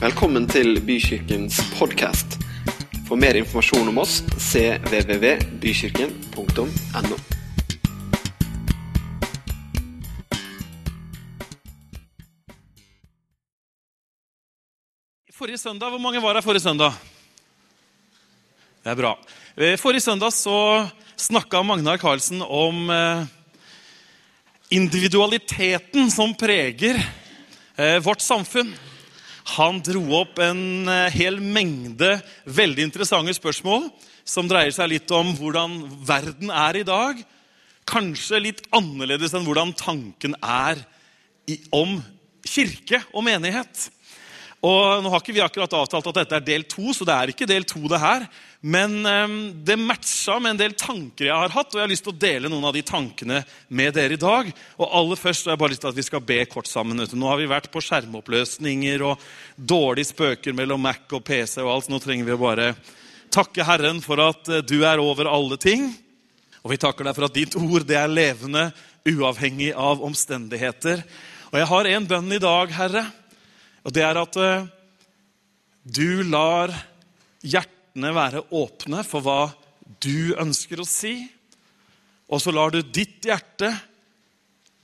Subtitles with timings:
[0.00, 2.40] Velkommen til Bykirkens podkast.
[3.04, 7.16] For mer informasjon om oss cvvvbykirken.no.
[15.36, 16.96] Forrige søndag, Hvor mange var her forrige søndag?
[18.80, 19.18] Det er bra.
[19.56, 23.24] Eh, Forrige søndag så snakka Magnar Karlsen om eh,
[24.70, 27.06] individualiteten som preger
[27.76, 28.74] eh, vårt samfunn.
[29.56, 33.88] Han dro opp en eh, hel mengde veldig interessante spørsmål
[34.26, 37.20] som dreier seg litt om hvordan verden er i dag.
[37.90, 40.82] Kanskje litt annerledes enn hvordan tanken er
[41.74, 41.98] om
[42.46, 43.88] kirke og menighet.
[44.60, 47.30] Og Nå har ikke vi akkurat avtalt at dette er del to, så det er
[47.32, 47.80] ikke del to.
[47.88, 48.26] det her.
[48.60, 52.04] Men eh, det matcha med en del tanker jeg har hatt, og jeg har lyst
[52.04, 54.50] til å dele noen av de tankene med dere i dag.
[54.76, 57.00] Og aller først har jeg bare lyst til at vi skal be kort sammen.
[57.00, 59.24] Nå har vi vært på skjermoppløsninger og
[59.56, 62.74] dårlige spøker mellom Mac og PC og alt, nå trenger vi å bare
[63.32, 65.88] takke Herren for at eh, du er over alle ting.
[66.60, 68.68] Og vi takker deg for at ditt ord det er levende,
[69.08, 71.00] uavhengig av omstendigheter.
[71.48, 73.06] Og jeg har en bønn i dag, Herre.
[73.84, 74.68] Og det er at eh,
[75.84, 76.72] du lar
[77.40, 79.40] hjertene være åpne for hva
[80.02, 81.14] du ønsker å si.
[82.30, 83.72] Og så lar du ditt hjerte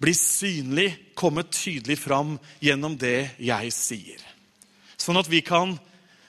[0.03, 4.25] bli synlig, komme tydelig fram gjennom det jeg sier.
[4.97, 5.77] Sånn at vi kan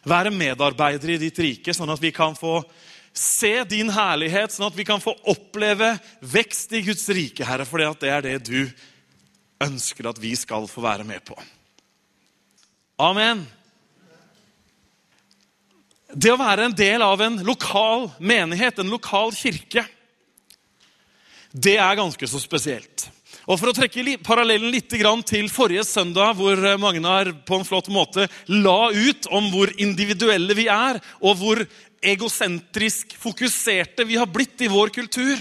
[0.08, 2.62] være medarbeidere i ditt rike, sånn at vi kan få
[3.18, 7.82] se din herlighet, sånn at vi kan få oppleve vekst i Guds rike, Herre, for
[7.82, 8.70] det er det du
[9.64, 11.36] ønsker at vi skal få være med på.
[12.98, 13.44] Amen.
[16.18, 19.84] Det å være en del av en lokal menighet, en lokal kirke,
[21.54, 23.06] det er ganske så spesielt.
[23.48, 28.26] Og For å trekke parallellen litt til forrige søndag, hvor Magnar på en flott måte
[28.50, 31.62] la ut om hvor individuelle vi er, og hvor
[32.02, 35.38] egosentrisk fokuserte vi har blitt i vår kultur,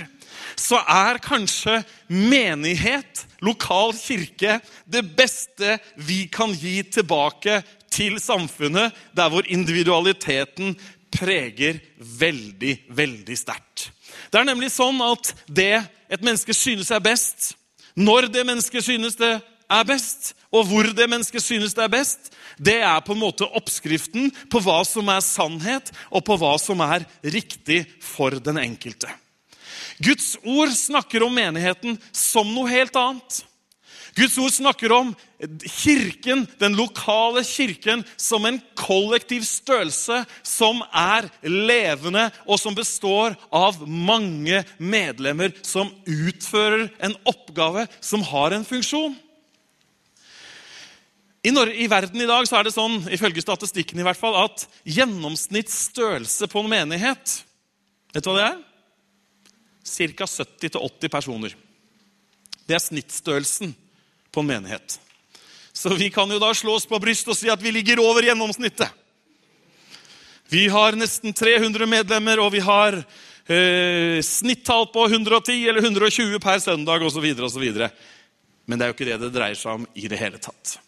[0.60, 4.58] så er kanskje menighet, lokal kirke,
[4.88, 7.60] det beste vi kan gi tilbake
[7.92, 10.74] til samfunnet, der hvor individualiteten
[11.12, 13.90] preger veldig, veldig sterkt.
[14.30, 17.54] Det er nemlig sånn at det et menneske synes er best,
[17.96, 19.36] når det mennesket synes det
[19.72, 23.48] er best, og hvor det mennesket synes det er best, det er på en måte
[23.58, 29.10] oppskriften på hva som er sannhet, og på hva som er riktig for den enkelte.
[29.98, 33.42] Guds ord snakker om menigheten som noe helt annet.
[34.16, 35.10] Guds ord snakker om
[35.68, 43.82] kirken, den lokale kirken, som en kollektiv størrelse som er levende, og som består av
[43.84, 49.18] mange medlemmer som utfører en oppgave som har en funksjon.
[51.46, 54.34] I, Norge, I, verden i dag så er det sånn, ifølge statistikken i hvert fall,
[54.48, 54.64] at
[54.96, 57.42] gjennomsnittsstørrelse på en menighet
[58.16, 58.60] Vet du hva det er?
[59.86, 60.26] Ca.
[60.26, 61.56] 70-80 personer.
[62.66, 63.74] Det er snittstørrelsen
[64.34, 64.98] på en menighet.
[65.76, 68.26] Så vi kan jo da slå oss på brystet og si at vi ligger over
[68.26, 68.88] gjennomsnittet.
[70.48, 76.62] Vi har nesten 300 medlemmer, og vi har eh, snittall på 110 eller 120 per
[76.62, 77.26] søndag osv.
[78.66, 80.78] Men det er jo ikke det det dreier seg om i det hele tatt.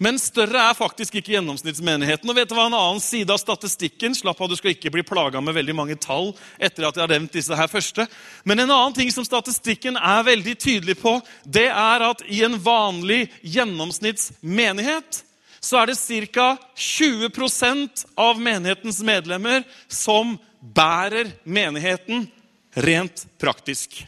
[0.00, 2.28] Men større er faktisk ikke gjennomsnittsmenigheten.
[2.30, 5.04] Og vet du hva En annen side av statistikken slapp av, Du skal ikke bli
[5.04, 8.06] plaga med veldig mange tall etter at jeg har nevnt disse her første.
[8.44, 12.56] Men en annen ting som statistikken er veldig tydelig på, det er at i en
[12.56, 15.24] vanlig gjennomsnittsmenighet
[15.60, 16.00] så er det
[16.32, 16.56] ca.
[16.74, 22.24] 20% av menighetens medlemmer som bærer menigheten
[22.72, 24.06] rent praktisk.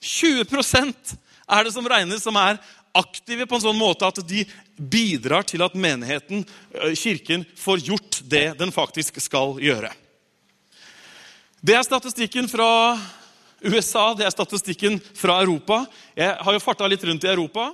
[0.00, 1.16] 20%
[1.50, 2.56] er det som regnes som er
[2.96, 4.44] aktive på en sånn måte at de
[4.76, 6.44] bidrar til at menigheten,
[6.98, 9.92] kirken, får gjort det den faktisk skal gjøre.
[11.60, 12.96] Det er statistikken fra
[13.60, 15.84] USA, det er statistikken fra Europa.
[16.16, 17.70] Jeg har jo farta litt rundt i Europa.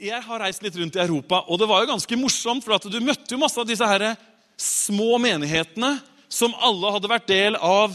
[0.00, 2.64] Jeg har reist litt rundt i Europa, og det var jo ganske morsomt.
[2.64, 4.10] For at du møtte jo masse av disse her
[4.56, 5.98] små menighetene
[6.32, 7.94] som alle hadde vært del av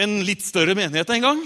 [0.00, 1.42] en litt større menighet en gang.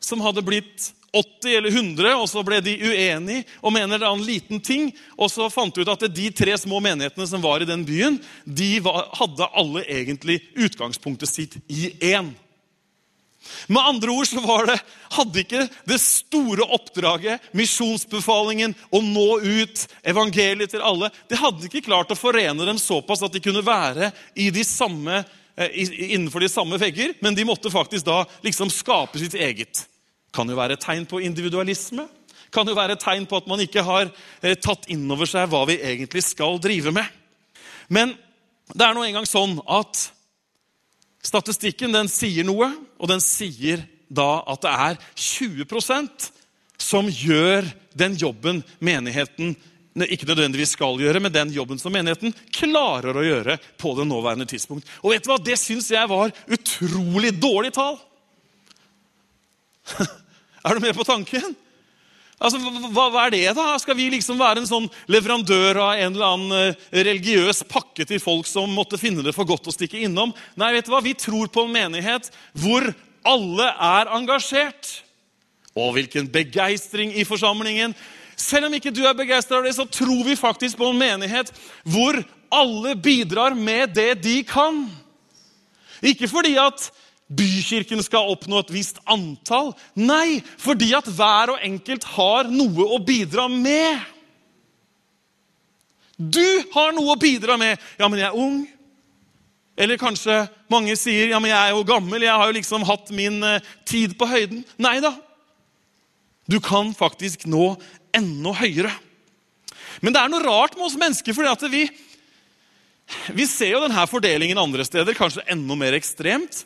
[0.00, 4.14] Som hadde blitt 80 eller 100, og så ble de uenige og mener det er
[4.16, 4.90] en liten ting.
[5.16, 8.18] Og så fant de ut at de tre små menighetene som var i den byen,
[8.44, 12.32] de var, hadde alle egentlig utgangspunktet sitt i én.
[13.66, 14.78] Med andre ord så var det,
[15.12, 21.84] hadde ikke det store oppdraget, misjonsbefalingen, å nå ut evangeliet til alle Det hadde ikke
[21.84, 25.24] klart å forene dem såpass at de kunne være de samme,
[25.56, 25.76] eh,
[26.16, 29.84] innenfor de samme vegger, men de måtte faktisk da liksom skape sitt eget
[30.34, 32.08] kan jo være et tegn på individualisme.
[32.54, 34.10] kan jo være et tegn på at man ikke har
[34.42, 37.06] eh, tatt inn over seg hva vi egentlig skal drive med.
[37.88, 38.14] Men
[38.70, 40.08] det er nå engang sånn at
[41.24, 46.30] statistikken den sier noe, og den sier da at det er 20%
[46.78, 47.66] som gjør
[47.96, 49.54] den jobben menigheten
[49.94, 54.46] ikke nødvendigvis skal gjøre, men den jobben som menigheten klarer å gjøre på det nåværende
[54.50, 54.88] tidspunkt.
[55.04, 55.38] Og vet du hva?
[55.38, 58.00] Det syns jeg var utrolig dårlig tall.
[60.64, 61.54] er du med på tanken?
[62.42, 62.58] Altså,
[62.90, 63.66] hva, hva, er det, da?
[63.80, 68.20] Skal vi liksom være en sånn leverandør av en eller annen eh, religiøs pakke til
[68.20, 70.34] folk som måtte finne det for godt å stikke innom?
[70.58, 71.02] Nei, vet du hva?
[71.04, 72.28] Vi tror på en menighet
[72.58, 72.90] hvor
[73.24, 74.90] alle er engasjert.
[75.78, 77.94] Og hvilken begeistring i forsamlingen.
[78.38, 81.54] Selv om ikke du er begeistra av det, så tror vi faktisk på en menighet
[81.86, 82.18] hvor
[82.54, 84.84] alle bidrar med det de kan.
[86.04, 86.90] Ikke fordi at
[87.32, 89.72] bykirken skal oppnå et visst antall.
[89.96, 94.02] Nei, fordi at hver og enkelt har noe å bidra med.
[96.16, 97.80] Du har noe å bidra med.
[97.98, 98.62] Ja, men jeg er ung.
[99.74, 103.10] Eller kanskje mange sier ja, men jeg er jo gammel, jeg har jo liksom hatt
[103.14, 104.62] min uh, tid på høyden.
[104.78, 105.16] Nei da.
[106.46, 107.72] Du kan faktisk nå
[108.14, 108.92] enda høyere.
[110.04, 111.86] Men det er noe rart med oss mennesker, for vi,
[113.34, 116.62] vi ser jo denne fordelingen andre steder, kanskje enda mer ekstremt.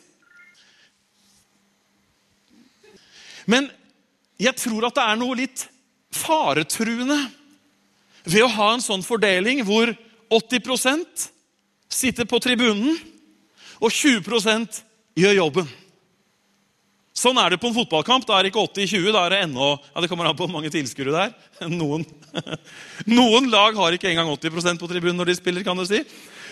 [3.49, 3.67] Men
[4.39, 5.65] jeg tror at det er noe litt
[6.15, 7.17] faretruende
[8.29, 9.91] ved å ha en sånn fordeling hvor
[10.29, 11.29] 80%
[11.89, 12.97] sitter på tribunen,
[13.79, 14.81] og 20%
[15.17, 15.69] gjør jobben.
[17.19, 18.25] Sånn er det på en fotballkamp.
[18.27, 19.11] Da er det ikke 80-20.
[19.11, 21.33] da er Det ennå, ja, det kommer an på hvor mange tilskuere det er.
[21.79, 22.05] Noen,
[23.19, 25.65] noen lag har ikke engang 80% på tribunen når de spiller.
[25.65, 26.03] kan du si.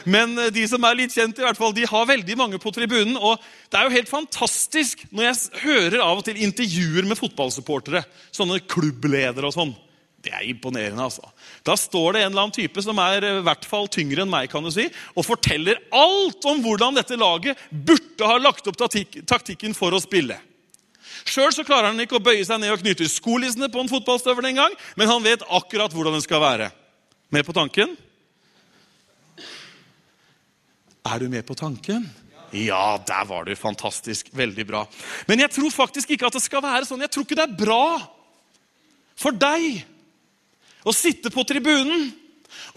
[0.08, 2.72] Men eh, de som er litt kjent, i hvert fall, de har veldig mange på
[2.76, 3.18] tribunen.
[3.20, 3.36] Og
[3.68, 8.06] det er jo helt fantastisk når jeg hører av og til intervjuer med fotballsupportere.
[8.36, 9.76] Sånne klubbledere og sånn.
[10.24, 11.04] Det er imponerende.
[11.04, 11.28] altså.
[11.68, 14.32] Da står det en eller annen type som er eh, i hvert fall tyngre enn
[14.32, 18.80] meg, kan du si, og forteller alt om hvordan dette laget burde ha lagt opp
[18.80, 20.40] taktikken for å spille.
[21.28, 24.74] Sjøl klarer han ikke å bøye seg ned og knytte skolissene på en fotballstøvel engang,
[24.96, 26.70] men han vet akkurat hvordan den skal være.
[27.34, 27.96] Med på tanken?
[31.08, 32.08] Er du med på tanken?
[32.52, 33.56] Ja, der var du.
[33.56, 34.30] Fantastisk.
[34.36, 34.84] Veldig bra.
[35.28, 37.04] Men jeg tror faktisk ikke at det skal være sånn.
[37.06, 37.84] Jeg tror ikke det er bra
[39.18, 39.84] for deg
[40.88, 42.10] å sitte på tribunen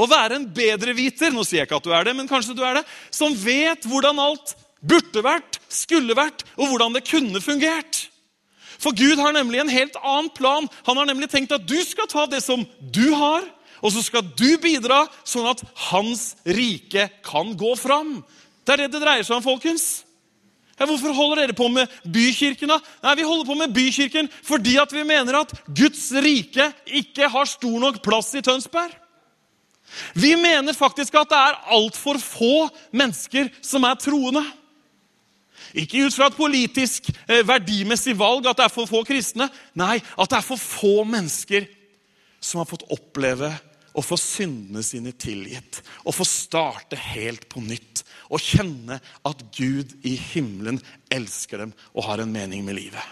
[0.01, 2.63] og være en bedreviter Nå sier jeg ikke at du er det, men kanskje du
[2.67, 2.85] er det.
[3.15, 8.07] Som vet hvordan alt burde vært, skulle vært, og hvordan det kunne fungert.
[8.81, 10.69] For Gud har nemlig en helt annen plan.
[10.87, 13.45] Han har nemlig tenkt at du skal ta det som du har,
[13.81, 18.21] og så skal du bidra sånn at hans rike kan gå fram.
[18.65, 20.05] Det er det det dreier seg om, folkens.
[20.81, 22.71] Ja, hvorfor holder dere på med bykirken?
[22.73, 22.79] da?
[23.05, 27.49] Nei, Vi holder på med bykirken fordi at vi mener at Guds rike ikke har
[27.49, 28.95] stor nok plass i Tønsberg.
[30.15, 34.45] Vi mener faktisk at det er altfor få mennesker som er troende.
[35.75, 39.51] Ikke ut fra et politisk, eh, verdimessig valg at det er for få kristne.
[39.75, 41.69] Nei, at det er for få mennesker
[42.41, 43.53] som har fått oppleve
[43.97, 48.05] å få syndene sine tilgitt, og få starte helt på nytt.
[48.31, 50.79] Og kjenne at Gud i himmelen
[51.11, 53.03] elsker dem og har en mening med livet.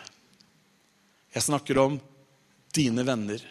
[1.34, 1.98] Jeg snakker om
[2.74, 3.42] dine venner,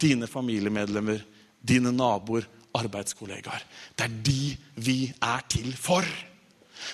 [0.00, 1.20] dine familiemedlemmer,
[1.62, 3.64] dine naboer, arbeidskollegaer.
[3.96, 6.06] Det er de vi er til for.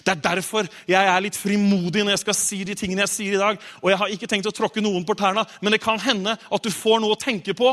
[0.04, 3.36] Det er derfor jeg er litt frimodig når jeg skal si de tingene jeg sier
[3.36, 3.60] i dag.
[3.82, 6.64] Og jeg har ikke tenkt å tråkke noen på tærne, men det kan hende at
[6.64, 7.72] du får noe å tenke på.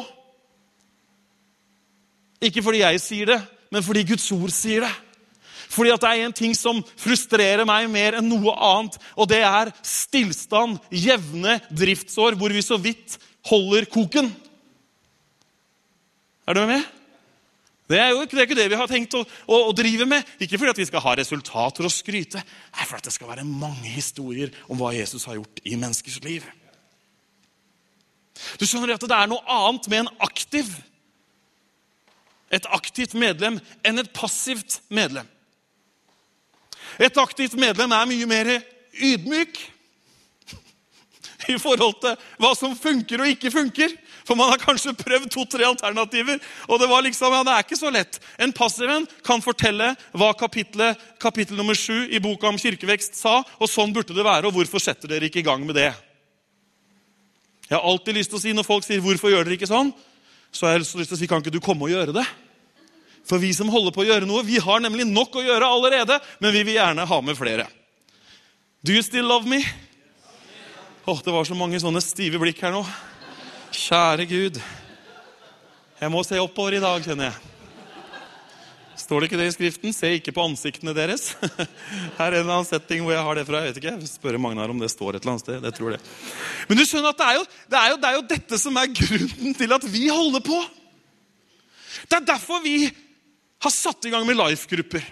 [2.44, 4.94] Ikke fordi jeg sier det, men fordi Guds ord sier det.
[5.72, 9.42] Fordi at det er en ting som frustrerer meg mer enn noe annet, og det
[9.44, 13.18] er stillstand, jevne driftsår hvor vi så vidt
[13.50, 14.30] holder koken.
[16.46, 16.86] Er du med?
[17.90, 20.08] Det er jo ikke det, er ikke det vi har tenkt å, å, å, drive
[20.10, 20.26] med.
[20.42, 23.46] Ikke fordi at vi skal ha resultater og skryte, nei, for at det skal være
[23.46, 26.48] mange historier om hva Jesus har gjort i menneskers liv.
[28.58, 30.72] Du skjønner at det er noe annet med en aktiv
[32.54, 35.28] et aktivt medlem enn et passivt medlem.
[37.02, 38.52] Et aktivt medlem er mye mer
[38.94, 39.58] ydmyk
[41.54, 43.96] i forhold til hva som funker og ikke funker.
[44.26, 47.78] For man har kanskje prøvd to-tre alternativer, og det var liksom, ja, det er ikke
[47.78, 48.18] så lett.
[48.42, 53.44] En passiv en kan fortelle hva kapittel, kapittel nummer sju i boka om kirkevekst sa,
[53.46, 55.92] og sånn burde det være, og hvorfor setter dere ikke i gang med det?
[57.70, 59.94] Jeg har alltid lyst til å si Når folk sier 'hvorfor gjør dere ikke sånn',
[60.56, 62.28] så har jeg lyst til å si 'kan ikke du komme og gjøre det'?
[63.26, 66.20] For vi som holder på å gjøre noe, vi har nemlig nok å gjøre allerede,
[66.40, 67.68] men vi vil gjerne ha med flere.
[68.84, 69.66] Do you still love me?
[71.08, 72.86] Åh, Det var så mange sånne stive blikk her nå.
[73.72, 74.62] Kjære Gud.
[76.00, 77.55] Jeg må se oppover i dag, kjenner jeg.
[78.96, 79.94] Står det ikke det i Skriften?
[79.96, 81.34] Se ikke på ansiktene deres.
[82.18, 83.60] Her er en eller annen setting hvor jeg har det fra.
[83.62, 85.60] Jeg vet ikke, jeg spørre Magnar om det står et eller annet sted.
[85.66, 86.04] Det tror jeg.
[86.70, 88.80] Men du skjønner at det er, jo, det, er jo, det er jo dette som
[88.80, 90.62] er grunnen til at vi holder på.
[92.06, 92.80] Det er derfor vi
[93.66, 95.06] har satt i gang med life-grupper.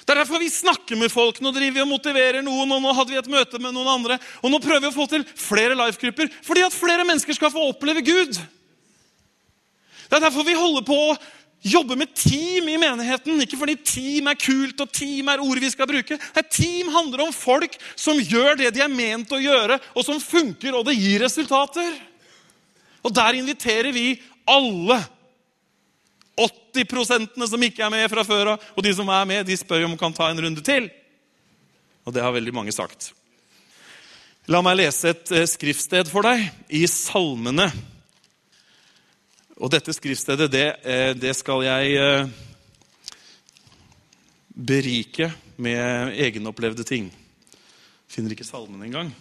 [0.00, 1.40] Det er derfor vi snakker med folk.
[1.40, 4.16] Nå driver vi og motiverer noen, og nå hadde vi et møte med noen andre.
[4.44, 7.68] Og nå prøver vi å få til flere life-grupper, fordi at flere mennesker skal få
[7.70, 8.40] oppleve Gud.
[10.10, 10.98] Det er derfor vi holder på
[11.62, 13.40] jobbe med team i menigheten.
[13.44, 16.16] Ikke fordi team er kult og team er ordet vi skal bruke.
[16.16, 20.20] Nei, team handler om folk som gjør det de er ment å gjøre, og som
[20.22, 21.96] funker, og det gir resultater.
[23.04, 24.14] Og der inviterer vi
[24.48, 24.98] alle
[26.40, 29.84] 80% som ikke er med fra før av, og de som er med, de spør
[29.86, 30.88] om de kan ta en runde til.
[32.06, 33.12] Og det har veldig mange sagt.
[34.50, 37.68] La meg lese et eh, skriftsted for deg i Salmene.
[39.60, 42.28] Og dette skriftstedet, det, eh, det skal jeg eh,
[44.56, 45.28] berike
[45.60, 47.10] med egenopplevde ting.
[48.08, 49.12] Finner ikke salmen engang.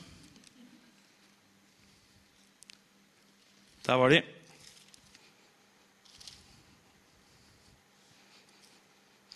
[3.84, 4.22] Der var de.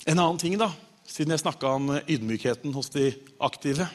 [0.08, 0.72] En annen ting, da,
[1.04, 3.10] siden jeg snakka om ydmykheten hos de
[3.44, 3.90] aktive.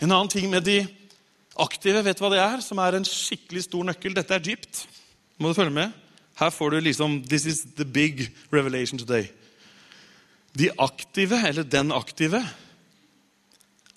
[0.00, 0.80] En annen ting med de
[1.60, 2.64] aktive, vet du hva det er?
[2.64, 4.16] Som er en skikkelig stor nøkkel.
[4.16, 4.86] Dette er dypt.
[5.36, 5.92] Må du følge med?
[6.38, 9.30] Her får du liksom This is the big revelation today.
[10.52, 12.42] De aktive, eller den aktive,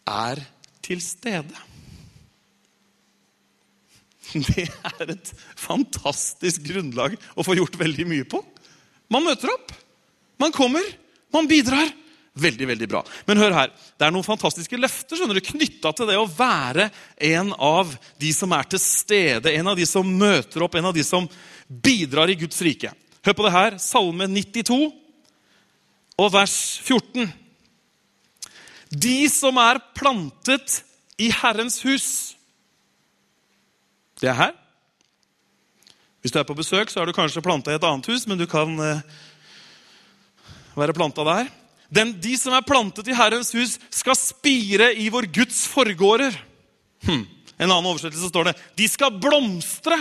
[0.08, 0.42] er
[0.86, 1.64] til stede.
[4.56, 8.42] Det er et fantastisk grunnlag å få gjort veldig mye på.
[9.12, 9.74] Man møter opp.
[10.42, 10.84] Man kommer.
[11.34, 11.92] Man bidrar.
[12.36, 13.00] Veldig, veldig bra.
[13.30, 13.70] Men hør her.
[13.96, 16.90] Det er noen fantastiske løfter skjønner du, knytta til det å være
[17.30, 20.96] en av de som er til stede, en av de som møter opp, en av
[20.96, 21.30] de som
[21.68, 22.92] bidrar i Guds rike.
[23.26, 23.78] Hør på det her.
[23.82, 24.94] Salme 92
[26.16, 27.28] og vers 14.
[28.96, 30.82] De som er plantet
[31.20, 32.08] i Herrens hus
[34.22, 34.54] Det er her.
[36.22, 38.40] Hvis du er på besøk, så er du kanskje planta i et annet hus, men
[38.40, 39.02] du kan eh,
[40.74, 41.50] være planta der.
[41.94, 46.34] Den, de som er plantet i Herrens hus, skal spire i vår Guds forgårder.
[47.06, 47.26] Hm.
[47.60, 50.00] En annen oversettelse står det de skal blomstre,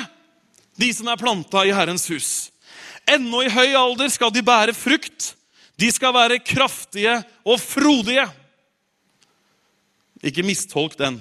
[0.81, 2.31] de som er planta i Herrens hus.
[3.11, 5.35] Ennå i høy alder skal de bære frukt.
[5.81, 8.27] De skal være kraftige og frodige.
[10.25, 11.19] Ikke mistolk den.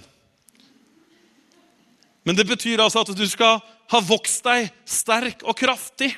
[2.23, 3.59] Men det betyr altså at du skal
[3.91, 6.13] ha vokst deg sterk og kraftig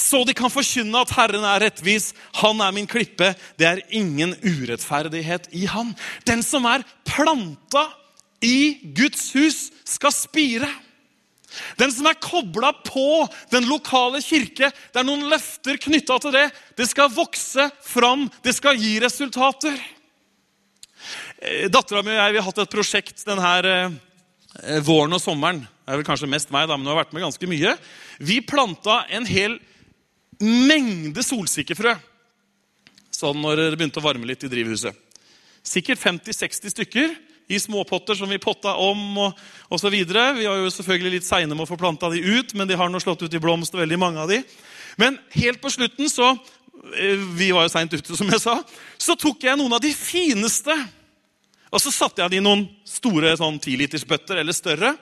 [0.00, 2.12] så de kan forkynne at Herren er rettvis.
[2.40, 3.32] Han er min klippe.
[3.58, 5.94] Det er ingen urettferdighet i han.
[6.26, 7.86] Den som er planta
[8.44, 10.68] i Guds hus, skal spire.
[11.80, 16.46] Den som er kobla på den lokale kirke, det er noen løfter knytta til det.
[16.78, 19.76] Det skal vokse fram, det skal gi resultater.
[21.38, 25.62] Eh, Dattera mi og jeg vi har hatt et prosjekt denne eh, våren og sommeren.
[25.84, 27.76] Det er vel kanskje mest meg, da, men hun har vært med ganske mye.
[28.24, 29.58] Vi planta en hel
[30.40, 31.94] mengde solsikkefrø
[33.14, 34.96] sånn når det begynte å varme litt i drivhuset.
[35.64, 37.14] Sikkert 50-60 stykker
[37.48, 39.18] i småpotter som vi potta om.
[39.18, 39.90] og, osv.
[39.90, 40.04] Vi
[40.46, 43.00] var jo selvfølgelig litt seine med å få planta de ut, men de har nå
[43.02, 43.74] slått ut i blomst.
[43.74, 44.42] veldig mange av de.
[44.96, 48.60] Men helt på slutten så eh, Vi var jo seint ute, som jeg sa.
[48.98, 50.74] Så tok jeg noen av de fineste.
[51.74, 54.94] Og så satte jeg de i noen store sånn 10-litersbøtter eller større.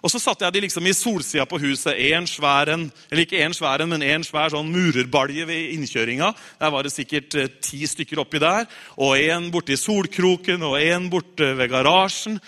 [0.00, 1.92] Og så satte jeg de liksom i solsida på huset.
[2.10, 6.32] En svær en, eller ikke en svær en, men en svær sånn murerbalje ved innkjøringa.
[6.60, 8.68] Der var det sikkert eh, ti stykker oppi der.
[8.96, 12.40] Og en borte i solkroken og en borte ved garasjen.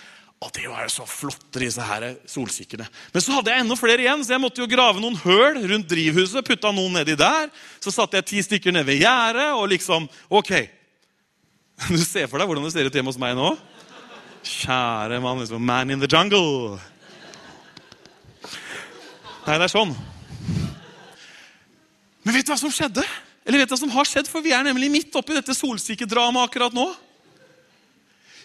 [0.43, 2.89] Og det var jo så flotte, disse her solsikkene.
[3.15, 5.91] Men så hadde jeg enda flere igjen, så jeg måtte jo grave noen høl rundt
[5.91, 6.43] drivhuset.
[6.47, 7.53] Putta noen nedi der.
[7.85, 10.55] Så satte jeg ti stykker nede ved gjerdet og liksom Ok.
[11.89, 13.53] Du ser for deg hvordan det ser ut hjemme hos meg nå?
[14.47, 15.41] Kjære mann.
[15.43, 16.79] Liksom, man in the jungle.
[19.43, 19.95] Nei, det er sånn.
[22.23, 23.03] Men vet du hva som skjedde?
[23.43, 24.29] Eller vet du hva som har skjedd?
[24.31, 26.87] For vi er nemlig midt oppi dette solsikkedramaet akkurat nå.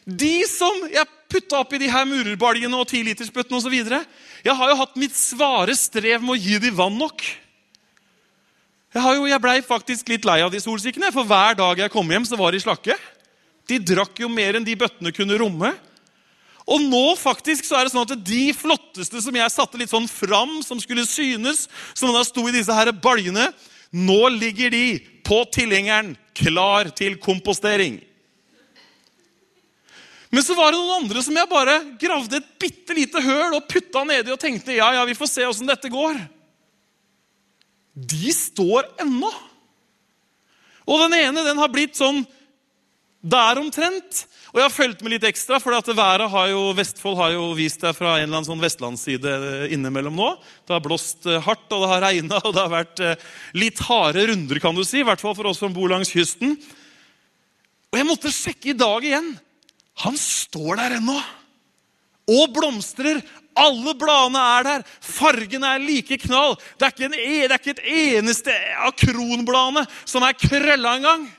[0.07, 3.75] De som jeg putta oppi de her murerbaljene og tilitersbøttene osv.
[4.45, 7.25] Jeg har jo hatt mitt svare strev med å gi dem vann nok.
[8.95, 12.07] Jeg, har jeg blei faktisk litt lei av de solsikkene, for hver dag jeg kom
[12.09, 12.95] hjem, så var de slakke.
[13.67, 15.73] De drakk jo mer enn de bøttene kunne romme.
[16.67, 20.09] Og nå faktisk så er det sånn at de flotteste som jeg satte litt sånn
[20.11, 23.47] fram, som skulle synes, som da sto i disse her baljene,
[23.95, 28.01] nå ligger de på tilhengeren klar til kompostering.
[30.27, 33.67] Men så var det noen andre som jeg bare gravde et bitte lite høl og
[33.71, 36.19] putta nedi og tenkte ja, ja, vi får se åssen dette går.
[37.95, 39.31] De står ennå.
[40.87, 42.25] Og den ene den har blitt sånn
[43.23, 44.25] der omtrent.
[44.57, 47.83] Og jeg har fulgt med litt ekstra, for været har jo, Vestfold har jo vist
[47.83, 49.33] deg fra en eller annen sånn vestlandsside
[49.69, 50.29] innimellom nå.
[50.65, 53.77] Det har blåst eh, hardt, og det har regna, og det har vært eh, litt
[53.85, 55.03] harde runder, kan du si.
[55.03, 56.55] I hvert fall for oss som bor langs kysten.
[57.93, 59.27] Og jeg måtte sjekke i dag igjen.
[60.01, 61.17] Han står der ennå.
[62.33, 63.19] Og blomstrer.
[63.61, 64.85] Alle bladene er der.
[65.05, 66.57] Fargene er like knall.
[66.81, 67.83] Det er ikke, en, e, det er ikke et
[68.17, 71.29] eneste av kronbladene som er krølla engang.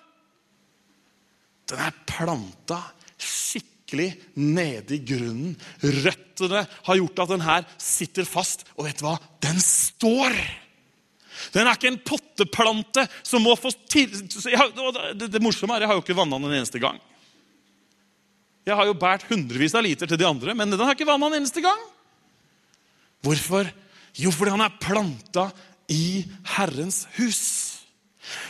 [1.75, 2.79] Den er planta
[3.19, 5.57] skikkelig nede i grunnen.
[5.83, 8.67] Røttene har gjort at den her sitter fast.
[8.77, 9.19] Og vet du hva?
[9.45, 10.35] Den står!
[11.55, 14.11] Den er ikke en potteplante som må få til...
[14.11, 16.99] Det, morsomme er jeg har jo ikke vanna den en eneste gang.
[18.69, 21.31] Jeg har jo båret hundrevis av liter til de andre, men den har ikke vanna
[21.31, 21.79] en eneste gang.
[23.25, 23.71] Hvorfor?
[24.19, 25.49] Jo, fordi han er planta
[25.89, 27.43] i Herrens hus.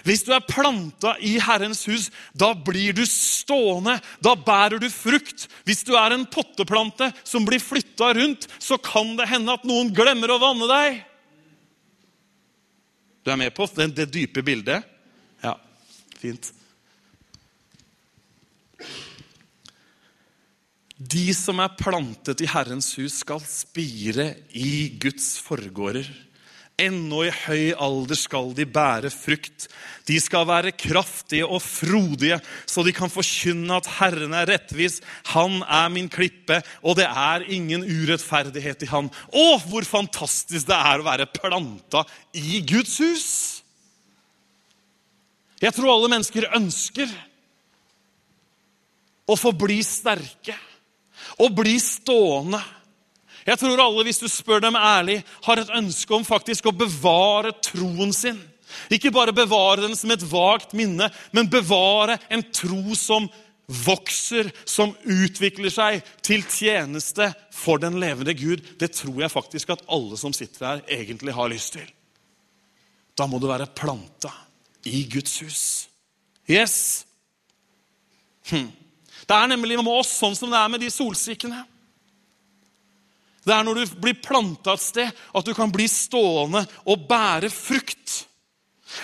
[0.06, 3.98] Hvis du er planta i Herrens hus, da blir du stående.
[4.24, 5.46] Da bærer du frukt.
[5.68, 9.92] Hvis du er en potteplante som blir flytta rundt, så kan det hende at noen
[9.94, 11.00] glemmer å vanne deg.
[13.24, 14.86] Du er med på det, det dype bildet?
[15.44, 15.58] Ja,
[16.16, 16.52] fint.
[20.98, 26.08] De som er plantet i Herrens hus, skal spire i Guds forgårder.
[26.78, 29.66] Ennå i høy alder skal de bære frukt.
[30.06, 32.38] De skal være kraftige og frodige,
[32.70, 35.00] så de kan forkynne at Herren er rettvis.
[35.34, 39.10] Han er min klippe, og det er ingen urettferdighet i Han.
[39.10, 42.06] Å, hvor fantastisk det er å være planta
[42.38, 43.28] i Guds hus!
[45.58, 47.10] Jeg tror alle mennesker ønsker
[49.26, 50.54] å få bli sterke
[51.42, 52.60] og bli stående.
[53.48, 57.54] Jeg tror alle, hvis du spør dem ærlig, har et ønske om faktisk å bevare
[57.64, 58.38] troen sin.
[58.92, 63.28] Ikke bare bevare den som et vagt minne, men bevare en tro som
[63.68, 68.64] vokser, som utvikler seg til tjeneste for den levende Gud.
[68.80, 71.88] Det tror jeg faktisk at alle som sitter her, egentlig har lyst til.
[73.16, 74.30] Da må du være planta
[74.88, 75.62] i Guds hus.
[76.48, 77.06] Yes.
[78.48, 78.70] Hm.
[79.28, 81.64] Det er nemlig med oss sånn som det er med de solsikkene.
[83.46, 87.50] Det er når du blir planta et sted, at du kan bli stående og bære
[87.52, 88.24] frukt.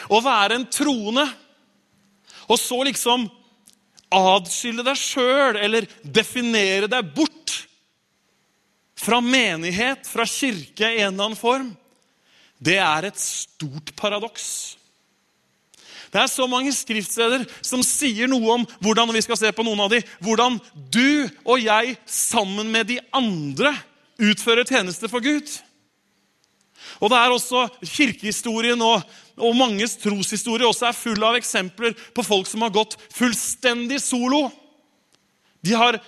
[0.08, 1.24] Å være en troende,
[2.48, 3.26] og så liksom
[4.14, 7.54] adskille deg sjøl eller definere deg bort
[9.04, 11.72] fra menighet, fra kirke i en eller annen form,
[12.64, 14.46] det er et stort paradoks.
[16.14, 19.82] Det er så mange skriftsteder som sier noe om hvordan vi skal se på noen
[19.84, 20.60] av de, hvordan
[20.94, 23.74] du og jeg sammen med de andre
[24.20, 25.48] utfører tjeneste for Gud.
[27.00, 29.02] Og det er også Kirkehistorien og,
[29.40, 34.46] og manges troshistorie også er full av eksempler på folk som har gått fullstendig solo.
[35.64, 35.98] De har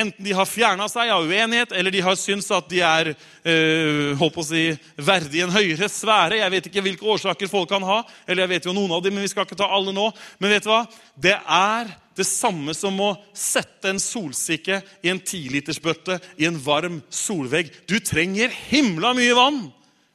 [0.00, 4.14] enten de har fjerna seg av uenighet, eller de har syntes at de er øh,
[4.20, 4.64] håper å si,
[4.96, 6.40] verdig en høyere sfære.
[6.40, 9.16] Jeg vet ikke hvilke årsaker folk kan ha, eller jeg vet jo noen av dem,
[9.16, 10.08] men vi skal ikke ta alle nå.
[10.40, 10.82] Men vet du hva?
[11.14, 17.00] Det er det samme som å sette en solsikke i en tilitersbøtte i en varm
[17.12, 17.72] solvegg.
[17.88, 19.64] Du trenger himla mye vann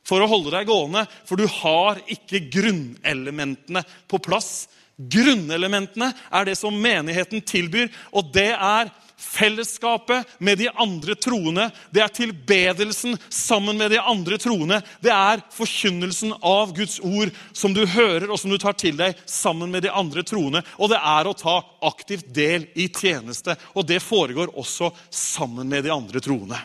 [0.07, 4.65] for å holde deg gående, for du har ikke grunnelementene på plass.
[4.97, 8.91] Grunnelementene er det som menigheten tilbyr, og det er
[9.21, 11.69] fellesskapet med de andre troende.
[11.93, 14.81] Det er tilbedelsen sammen med de andre troende.
[15.03, 19.19] Det er forkynnelsen av Guds ord som du hører og som du tar til deg
[19.29, 20.63] sammen med de andre troende.
[20.81, 23.55] Og det er å ta aktivt del i tjeneste.
[23.77, 26.59] Og det foregår også sammen med de andre troende.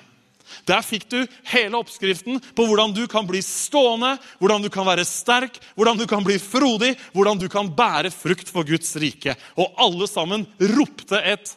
[0.66, 1.19] Der fikk du
[1.51, 6.07] hele oppskriften på hvordan du kan bli stående, hvordan du kan være sterk, hvordan du
[6.09, 9.37] kan bli frodig, hvordan du kan bære frukt for Guds rike.
[9.59, 11.53] Og alle sammen ropte et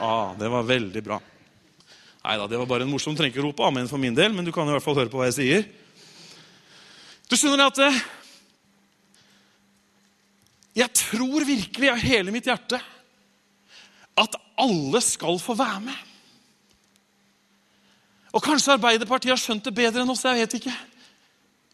[0.00, 1.18] Ah, det var veldig bra.
[2.24, 3.16] Nei da, det var bare en morsom.
[3.16, 5.20] Trenger ikke rope amen for min del, men du kan i hvert fall høre på
[5.20, 5.66] hva jeg sier.
[7.28, 7.98] Du skjønner at eh,
[10.80, 12.80] Jeg tror virkelig av hele mitt hjerte
[14.20, 16.06] at alle skal få være med.
[18.36, 20.24] Og Kanskje Arbeiderpartiet har skjønt det bedre enn oss.
[20.24, 20.74] jeg vet ikke.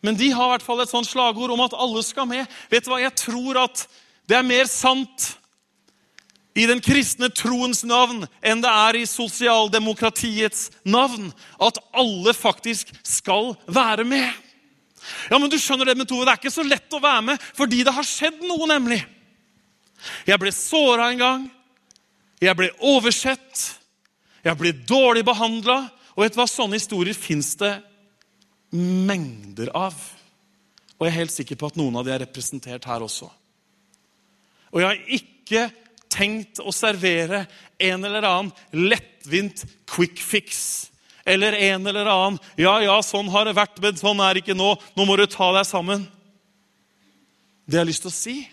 [0.02, 2.46] Men de har i hvert fall et sånt slagord om at alle skal med.
[2.70, 3.00] Vet du hva?
[3.02, 3.86] Jeg tror at
[4.26, 5.34] det er mer sant
[6.56, 11.28] i den kristne troens navn enn det er i sosialdemokratiets navn.
[11.60, 14.30] At alle faktisk skal være med.
[15.30, 17.44] Ja, men du skjønner Det med Tove, det er ikke så lett å være med
[17.54, 19.02] fordi det har skjedd noe, nemlig.
[20.26, 21.44] Jeg ble såra en gang.
[22.42, 23.62] Jeg ble oversett.
[24.44, 25.78] Jeg ble dårlig behandla.
[26.16, 26.48] Og vet du hva?
[26.48, 27.74] sånne historier fins det
[28.72, 29.96] mengder av.
[30.96, 33.28] Og jeg er helt sikker på at noen av de er representert her også.
[34.72, 35.66] Og jeg har ikke
[36.16, 37.44] tenkt å servere
[37.79, 40.90] en eller annen lettvint quick fix.
[41.26, 44.57] Eller en eller annen 'Ja, ja, sånn har det vært, men sånn er det ikke
[44.57, 44.76] nå.
[44.96, 46.07] Nå må du ta deg sammen.'
[47.66, 48.48] Det jeg har lyst til å si,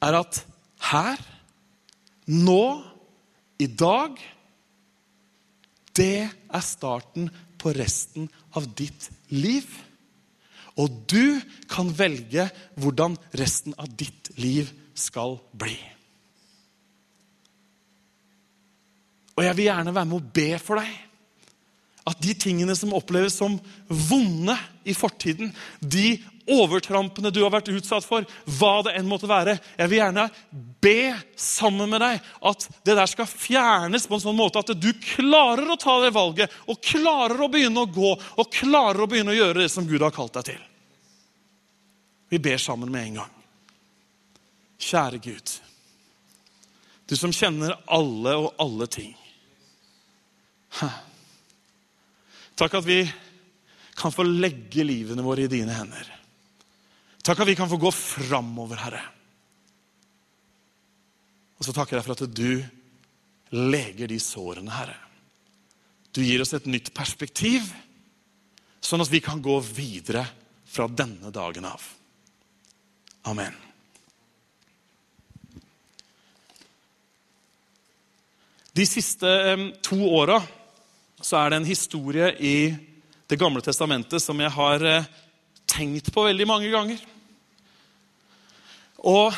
[0.00, 0.44] er at
[0.90, 1.18] her,
[2.26, 2.84] nå,
[3.60, 4.18] i dag
[5.94, 8.26] Det er starten på resten
[8.58, 9.62] av ditt liv.
[10.74, 11.38] Og du
[11.70, 15.93] kan velge hvordan resten av ditt liv skal bli.
[19.34, 20.92] Og jeg vil gjerne være med å be for deg.
[22.04, 23.56] At de tingene som oppleves som
[23.88, 26.18] vonde i fortiden, de
[26.52, 28.26] overtrampene du har vært utsatt for,
[28.58, 30.26] hva det enn måtte være Jeg vil gjerne
[30.84, 34.90] be sammen med deg at det der skal fjernes på en sånn måte at du
[35.00, 39.32] klarer å ta det valget, og klarer å begynne å gå, og klarer å begynne
[39.32, 40.62] å gjøre det som Gud har kalt deg til.
[42.28, 43.34] Vi ber sammen med en gang.
[44.84, 45.50] Kjære Gud,
[47.08, 49.14] du som kjenner alle og alle ting.
[52.54, 53.00] Takk at vi
[53.94, 56.06] kan få legge livene våre i dine hender.
[57.24, 59.02] Takk at vi kan få gå framover, Herre.
[61.58, 62.50] Og så takker jeg for at du
[63.54, 64.98] leger de sårene, Herre.
[66.14, 67.66] Du gir oss et nytt perspektiv,
[68.84, 70.26] sånn at vi kan gå videre
[70.68, 71.82] fra denne dagen av.
[73.30, 73.54] Amen.
[78.74, 79.30] De siste
[79.86, 80.40] to åra
[81.24, 82.56] så er det en historie i
[83.24, 85.06] Det gamle testamentet som jeg har eh,
[85.64, 86.98] tenkt på veldig mange ganger.
[89.00, 89.32] Og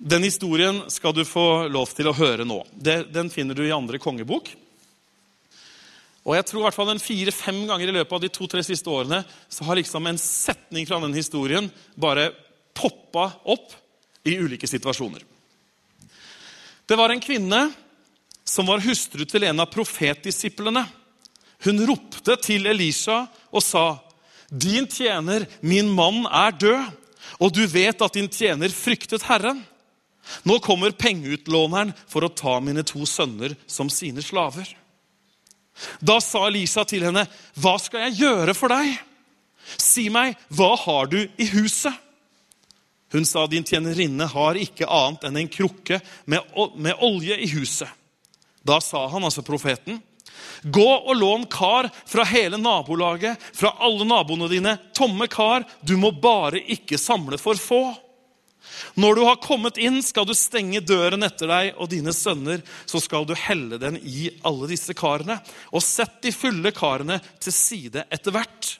[0.00, 2.62] den historien skal du få lov til å høre nå.
[2.72, 4.48] Den finner du i andre kongebok.
[6.24, 9.20] Og jeg tror i hvert fall fire-fem ganger i løpet av de to-tre siste årene
[9.52, 11.68] så har liksom en setning fra den historien
[12.00, 12.30] bare
[12.72, 13.76] poppa opp
[14.24, 15.20] i ulike situasjoner.
[16.88, 17.66] Det var en kvinne
[18.44, 20.84] som var hustru til en av profetdisiplene.
[21.64, 23.98] Hun ropte til Elisha og sa,
[24.50, 26.84] 'Din tjener, min mann, er død,
[27.40, 29.64] og du vet at din tjener fryktet Herren.'
[30.44, 34.76] 'Nå kommer pengeutlåneren for å ta mine to sønner som sine slaver.'
[36.00, 37.26] Da sa Elisha til henne,
[37.56, 38.98] 'Hva skal jeg gjøre for deg?'
[39.78, 42.00] 'Si meg, hva har du i huset?'
[43.12, 48.03] Hun sa, 'Din tjenerinne har ikke annet enn en krukke med, olje i huset.'
[48.64, 50.00] Da sa han, altså profeten,
[50.62, 54.76] Gå og lån kar fra hele nabolaget, fra alle naboene dine.
[54.96, 57.82] Tomme kar, du må bare ikke samle for få.
[58.98, 62.62] Når du har kommet inn, skal du stenge døren etter deg og dine sønner.
[62.88, 65.38] Så skal du helle den i alle disse karene,
[65.70, 68.78] og sett de fulle karene til side etter hvert.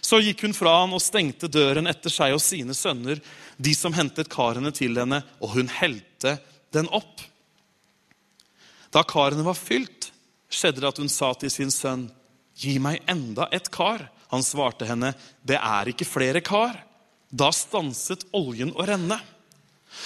[0.00, 3.20] Så gikk hun fra han og stengte døren etter seg og sine sønner,
[3.56, 6.38] de som hentet karene til henne, og hun helte
[6.74, 7.29] den opp.
[8.90, 10.10] Da karene var fylt,
[10.50, 12.08] skjedde det at hun sa til sin sønn,
[12.60, 16.84] 'Gi meg enda et kar.' Han svarte henne, 'Det er ikke flere kar.'
[17.32, 19.20] Da stanset oljen å renne.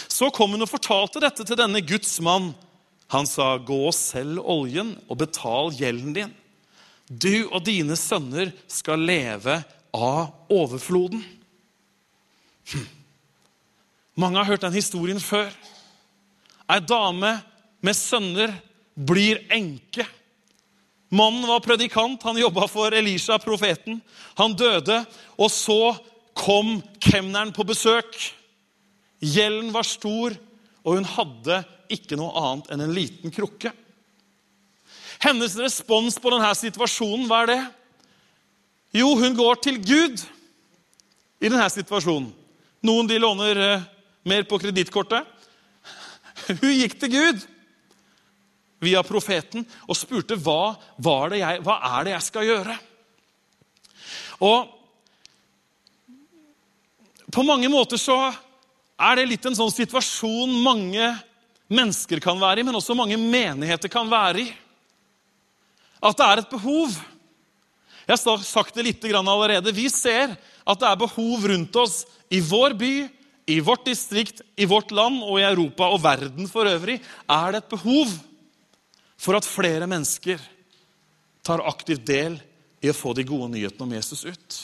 [0.08, 2.54] Så kom hun og fortalte dette til denne Guds mann.
[3.08, 6.34] Han sa, 'Gå og selg oljen og betal gjelden din.'
[7.08, 11.24] 'Du og dine sønner skal leve av overfloden.'
[12.64, 12.88] Hm.
[14.16, 15.52] Mange har hørt den historien før.
[16.70, 17.42] Ei dame
[17.82, 18.54] med sønner
[18.94, 20.06] blir enke.
[21.14, 24.00] Mannen var predikant, han jobba for Elisha, profeten.
[24.38, 25.04] Han døde,
[25.38, 25.94] og så
[26.34, 28.16] kom kemneren på besøk.
[29.22, 30.34] Gjelden var stor,
[30.84, 31.62] og hun hadde
[31.94, 33.70] ikke noe annet enn en liten krukke.
[35.22, 37.60] Hennes respons på denne situasjonen, hva er det?
[39.00, 40.20] Jo, hun går til Gud
[41.40, 42.28] i denne situasjonen.
[42.84, 43.86] Noen de låner eh,
[44.28, 45.24] mer på kredittkortet.
[46.60, 47.44] Hun gikk til Gud
[48.82, 50.74] via profeten og spurte hva,
[51.34, 52.78] jeg, hva er det jeg skal gjøre.
[54.44, 54.72] Og
[57.34, 58.18] på mange måter så
[58.94, 61.08] er det litt en sånn situasjon mange
[61.72, 64.48] mennesker kan være i, men også mange menigheter kan være i.
[66.04, 66.94] At det er et behov.
[68.04, 69.72] Jeg har sagt det litt allerede.
[69.72, 72.94] Vi ser at det er behov rundt oss i vår by,
[73.48, 77.00] i vårt distrikt, i vårt land og i Europa og verden for øvrig.
[77.28, 78.12] Er det et behov
[79.24, 80.42] for at flere mennesker
[81.44, 82.36] tar aktivt del
[82.84, 84.60] i å få de gode nyhetene om Jesus ut.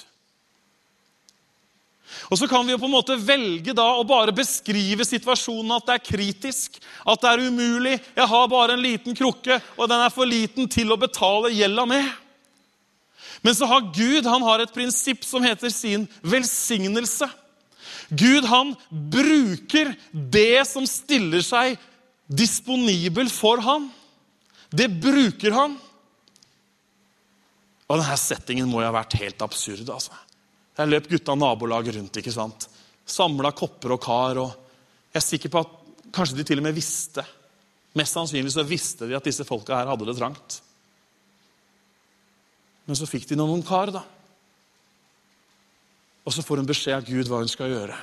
[2.31, 5.87] Og så kan vi jo på en måte velge da å bare beskrive situasjonen at
[5.87, 7.97] det er kritisk, at det er umulig.
[8.17, 11.87] Jeg har bare en liten krukke, og den er for liten til å betale gjelda
[11.89, 12.11] med.
[13.47, 17.31] Men så har Gud han har et prinsipp som heter sin velsignelse.
[18.11, 21.79] Gud han bruker det som stiller seg
[22.27, 23.89] disponibel for han.
[24.71, 25.77] Det bruker han.
[27.91, 29.89] Og denne settingen må jo ha vært helt absurd.
[29.91, 30.15] altså.
[30.79, 32.17] Der løp gutta nabolaget rundt.
[32.17, 32.69] ikke sant?
[33.07, 34.39] Samla kopper og kar.
[34.39, 34.51] og
[35.11, 35.77] Jeg er sikker på at
[36.15, 37.27] kanskje de til og med visste
[37.99, 40.61] Mest sannsynlig så visste de at disse folka her hadde det trangt.
[42.87, 44.05] Men så fikk de noen kar, da.
[46.23, 47.97] Og så får hun beskjed av Gud hva hun skal gjøre.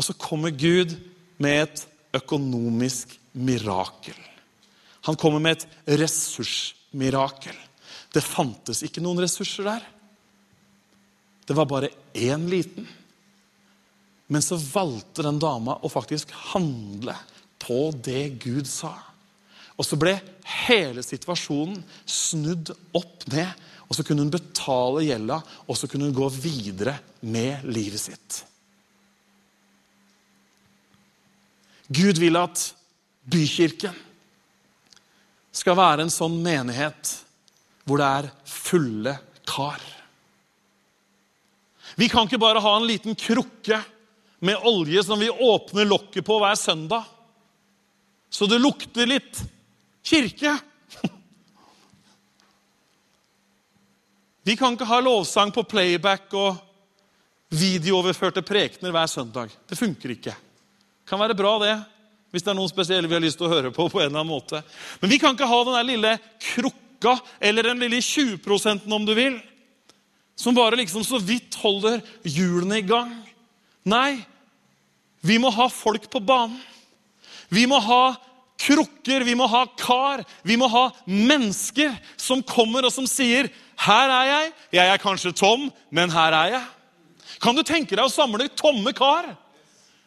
[0.00, 0.96] Og så kommer Gud
[1.36, 1.84] med et
[2.16, 4.16] økonomisk mirakel.
[5.04, 7.56] Han kommer med et ressursmirakel.
[8.14, 9.88] Det fantes ikke noen ressurser der.
[11.44, 12.86] Det var bare én liten.
[14.32, 17.16] Men så valgte den dama å faktisk handle
[17.60, 18.94] på det Gud sa.
[19.76, 20.14] Og så ble
[20.64, 23.50] hele situasjonen snudd opp ned.
[23.84, 25.36] Og så kunne hun betale gjelda,
[25.68, 28.40] og så kunne hun gå videre med livet sitt.
[31.92, 32.70] Gud vil at
[33.28, 33.92] bykirken
[35.54, 37.12] skal være en sånn menighet
[37.84, 39.14] hvor det er fulle
[39.46, 39.82] kar.
[41.94, 43.78] Vi kan ikke bare ha en liten krukke
[44.44, 47.04] med olje som vi åpner lokket på hver søndag,
[48.28, 49.38] så det lukter litt
[50.04, 50.56] kirke.
[54.44, 56.58] Vi kan ikke ha lovsang på playback og
[57.54, 59.54] videooverførte prekener hver søndag.
[59.68, 60.34] Det funker ikke.
[60.34, 61.76] Det kan være bra, det,
[62.34, 63.86] hvis det er noen spesielle vi har lyst til å høre på.
[63.86, 64.58] på en eller annen måte.
[64.98, 69.38] Men vi kan ikke ha den lille krukka eller den lille 20 om du vil,
[70.34, 73.12] som bare liksom så vidt holder hjulene i gang.
[73.86, 74.24] Nei,
[75.22, 76.58] vi må ha folk på banen.
[77.54, 78.16] Vi må ha
[78.58, 84.10] krukker, vi må ha kar, vi må ha mennesker som kommer og som sier 'Her
[84.10, 84.52] er jeg.
[84.72, 86.66] Jeg er kanskje tom, men her er jeg.'
[87.40, 89.36] Kan du tenke deg å samle tomme kar?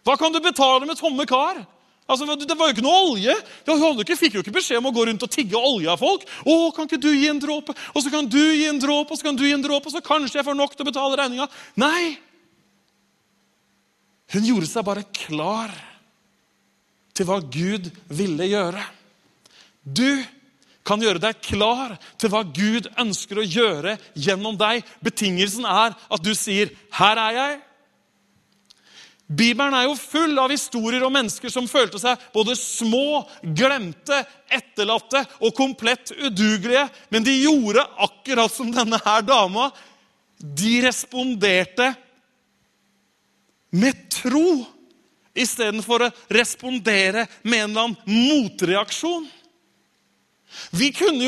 [0.03, 1.65] Hva kan du betale med tomme kar?
[2.07, 3.35] Altså, Det var jo ikke noe olje.
[3.67, 6.23] Hun fikk jo ikke beskjed om å gå rundt og tigge olje av folk.
[6.45, 9.17] 'Å, kan ikke du gi en dråpe?' Og så kan du gi en dråpe, og
[9.17, 11.19] så kan du gi en dråpe, og så kanskje jeg får nok til å betale
[11.19, 11.49] regninga.
[11.75, 12.17] Nei!
[14.31, 15.71] Hun gjorde seg bare klar
[17.13, 18.83] til hva Gud ville gjøre.
[19.83, 20.23] Du
[20.87, 24.83] kan gjøre deg klar til hva Gud ønsker å gjøre gjennom deg.
[25.03, 27.66] Betingelsen er at du sier, 'Her er jeg'.
[29.27, 35.25] Bibelen er jo full av historier om mennesker som følte seg både små, glemte, etterlatte
[35.41, 36.85] og komplett udugelige.
[37.11, 39.67] Men de gjorde akkurat som denne her dama.
[40.39, 41.91] De responderte
[43.75, 44.63] med tro
[45.37, 49.27] istedenfor å respondere med en eller annen motreaksjon.
[50.71, 51.19] Vi kunne,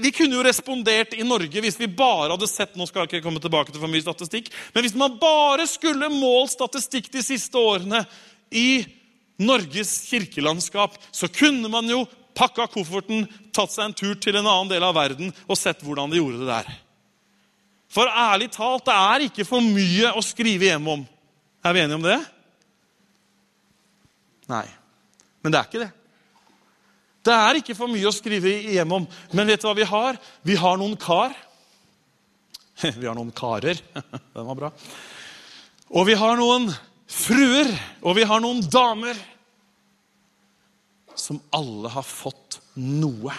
[0.00, 3.24] vi kunne, jo respondert i Norge hvis vi bare hadde sett nå skal jeg ikke
[3.28, 7.58] komme tilbake til for mye statistikk, men hvis man bare skulle målt statistikk de siste
[7.58, 8.02] årene
[8.50, 8.82] i
[9.40, 12.02] Norges kirkelandskap, så kunne man jo
[12.36, 16.12] pakka kofferten, tatt seg en tur til en annen del av verden og sett hvordan
[16.12, 16.74] de gjorde det der.
[17.90, 21.06] For ærlig talt, det er ikke for mye å skrive hjem om.
[21.66, 22.18] Er vi enige om det?
[24.50, 24.66] Nei.
[25.42, 25.90] Men det er ikke det.
[27.30, 29.06] Det er ikke for mye å skrive hjem om.
[29.36, 30.18] Men vet du hva vi har?
[30.42, 31.36] Vi har noen kar.
[33.00, 33.76] Vi har noen karer.
[34.34, 34.70] Den var bra.
[35.90, 36.68] Og vi har noen
[37.10, 37.68] fruer,
[38.06, 39.18] og vi har noen damer
[41.18, 43.34] som alle har fått noe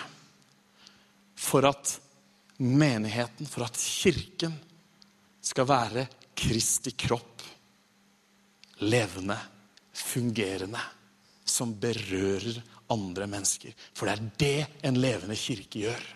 [1.39, 1.95] for at
[2.59, 4.53] menigheten, for at kirken,
[5.41, 6.05] skal være
[6.37, 7.41] Kristi kropp.
[8.83, 9.39] Levende,
[9.95, 10.83] fungerende,
[11.47, 12.59] som berører
[12.91, 13.75] andre mennesker.
[13.95, 16.09] For det er det en levende kirke gjør.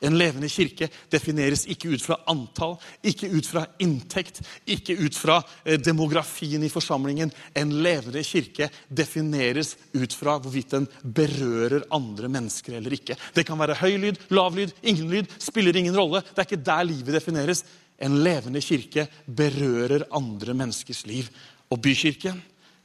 [0.00, 5.38] En levende kirke defineres ikke ut fra antall, ikke ut fra inntekt, ikke ut fra
[5.64, 7.32] eh, demografien i forsamlingen.
[7.56, 13.18] En levende kirke defineres ut fra hvorvidt den berører andre mennesker eller ikke.
[13.36, 16.24] Det kan være høy lyd, lav lyd, ingen lyd, spiller ingen rolle.
[16.32, 17.64] Det er ikke der livet defineres.
[18.02, 21.30] En levende kirke berører andre menneskers liv.
[21.70, 22.40] Og Bykirken,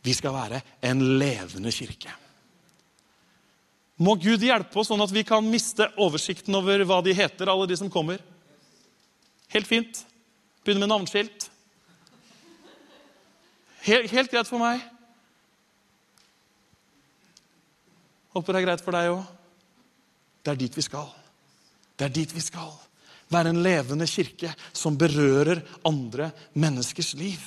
[0.06, 2.14] vi skal være en levende kirke.
[4.00, 7.68] Må Gud hjelpe oss sånn at vi kan miste oversikten over hva de heter, alle
[7.68, 8.22] de som kommer?
[9.52, 10.04] Helt fint.
[10.64, 11.50] Begynne med navneskilt.
[13.84, 14.84] Helt, helt greit for meg.
[18.36, 19.24] Håper det er greit for deg òg.
[20.44, 21.10] Det er dit vi skal.
[22.00, 22.72] Det er dit vi skal.
[23.30, 27.42] være en levende kirke som berører andre menneskers liv.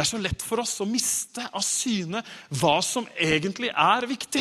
[0.00, 2.22] Det er så lett for oss å miste av syne
[2.56, 4.40] hva som egentlig er viktig.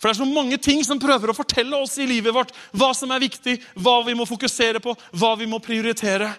[0.00, 2.88] For det er så mange ting som prøver å fortelle oss i livet vårt hva
[2.96, 6.30] som er viktig, hva vi må fokusere på, hva vi må prioritere.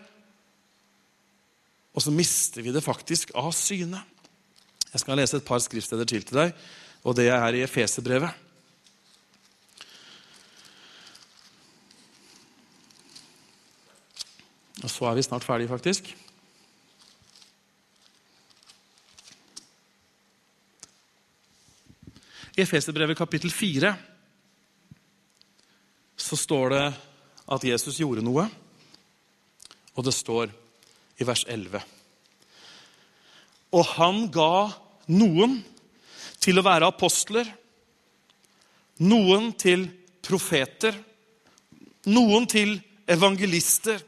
[1.94, 4.02] Og så mister vi det faktisk av syne.
[4.90, 6.58] Jeg skal lese et par skriftsteder til til deg,
[7.06, 8.34] og det er i Efeserbrevet.
[14.82, 16.16] Og så er vi snart ferdige, faktisk.
[22.54, 23.94] I Efeserbrevet kapittel 4
[26.24, 26.86] så står det
[27.54, 28.46] at Jesus gjorde noe,
[29.94, 30.54] og det står
[31.20, 31.82] i vers 11
[33.74, 34.70] Og han ga
[35.10, 35.60] noen
[36.42, 37.50] til å være apostler,
[39.04, 39.88] noen til
[40.24, 40.96] profeter,
[42.06, 42.78] noen til
[43.10, 44.02] evangelister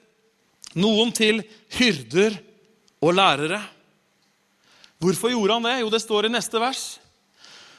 [0.79, 1.41] noen til
[1.77, 2.35] hyrder
[3.03, 3.61] og lærere.
[4.99, 5.75] Hvorfor gjorde han det?
[5.81, 6.83] Jo, det står i neste vers.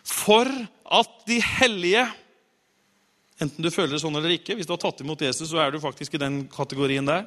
[0.06, 2.06] For at de hellige
[3.36, 4.54] Enten du føler det sånn eller ikke.
[4.56, 7.26] Hvis du har tatt imot Jesus, så er du faktisk i den kategorien der.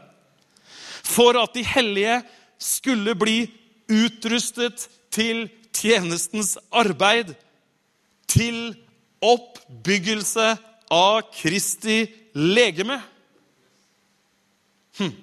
[1.06, 2.16] For at de hellige
[2.58, 3.44] skulle bli
[3.94, 7.36] utrustet til tjenestens arbeid.
[8.26, 8.74] Til
[9.22, 10.56] oppbyggelse
[10.90, 12.02] av Kristi
[12.34, 12.98] legeme.
[14.98, 15.14] Hm.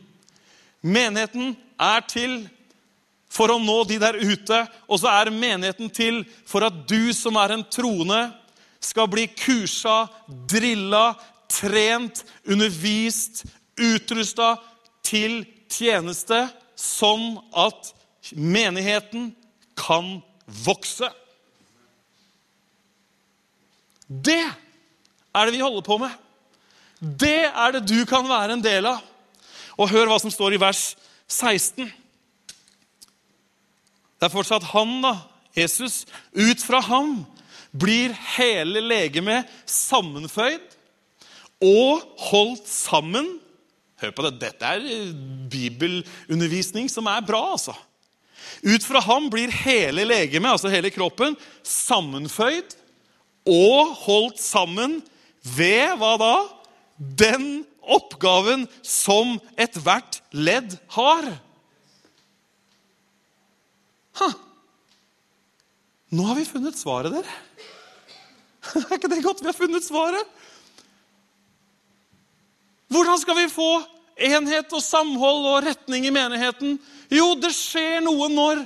[0.86, 2.44] Menigheten er til
[3.37, 7.37] for å nå de der ute, og så er menigheten til for at du som
[7.40, 8.22] er en troende,
[8.81, 10.07] skal bli kursa,
[10.49, 11.11] drilla,
[11.51, 13.44] trent, undervist,
[13.77, 14.55] utrusta
[15.05, 16.46] til tjeneste,
[16.77, 17.92] sånn at
[18.37, 19.31] menigheten
[19.79, 20.16] kan
[20.64, 21.09] vokse.
[24.07, 26.14] Det er det vi holder på med.
[27.01, 29.03] Det er det du kan være en del av.
[29.77, 30.94] Og hør hva som står i vers
[31.29, 31.90] 16.
[34.26, 35.12] Det er fortsatt han, da,
[35.54, 36.00] Jesus.
[36.34, 37.20] Ut fra ham
[37.70, 40.64] blir hele legemet sammenføyd
[41.62, 43.28] og holdt sammen.
[44.02, 44.32] Hør på det.
[44.40, 45.14] Dette er
[45.52, 47.76] bibelundervisning som er bra, altså.
[48.66, 52.74] Ut fra ham blir hele legemet, altså hele kroppen, sammenføyd
[53.46, 54.98] og holdt sammen
[55.54, 56.36] ved hva da?
[56.98, 61.36] Den oppgaven som ethvert ledd har.
[66.16, 67.37] Nå har vi funnet svaret, dere.
[68.87, 70.35] Er ikke det godt vi har funnet svaret?
[72.90, 73.70] Hvordan skal vi få
[74.29, 76.79] enhet og samhold og retning i menigheten?
[77.12, 78.62] Jo, det skjer noe når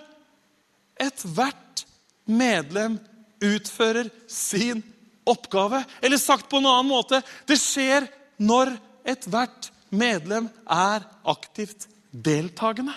[1.01, 1.85] ethvert
[2.29, 2.99] medlem
[3.41, 4.83] utfører sin
[5.29, 5.83] oppgave.
[6.05, 8.09] Eller sagt på en annen måte det skjer
[8.41, 8.75] når
[9.09, 12.95] ethvert medlem er aktivt deltakende.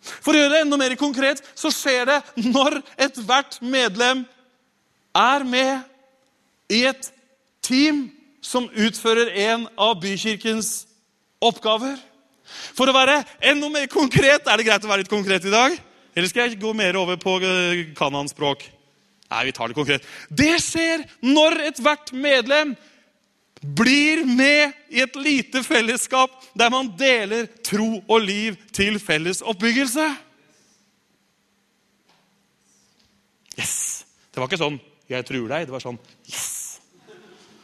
[0.00, 4.24] For å gjøre det enda mer konkret så skjer det når ethvert medlem
[5.16, 7.10] er med i et
[7.66, 8.06] team
[8.40, 10.86] som utfører en av bykirkens
[11.44, 11.98] oppgaver.
[12.74, 15.76] For å være enda mer konkret Er det greit å være litt konkret i dag?
[16.16, 18.64] Eller skal jeg gå mer over på eh, kananspråk?
[19.30, 20.06] Nei, vi tar det konkret.
[20.26, 22.74] Det skjer når ethvert medlem
[23.60, 30.06] blir med i et lite fellesskap der man deler tro og liv til felles oppbyggelse.
[33.60, 34.06] Yes!
[34.32, 35.66] Det var ikke sånn 'jeg tror deg'.
[35.66, 36.80] Det var sånn 'yes'.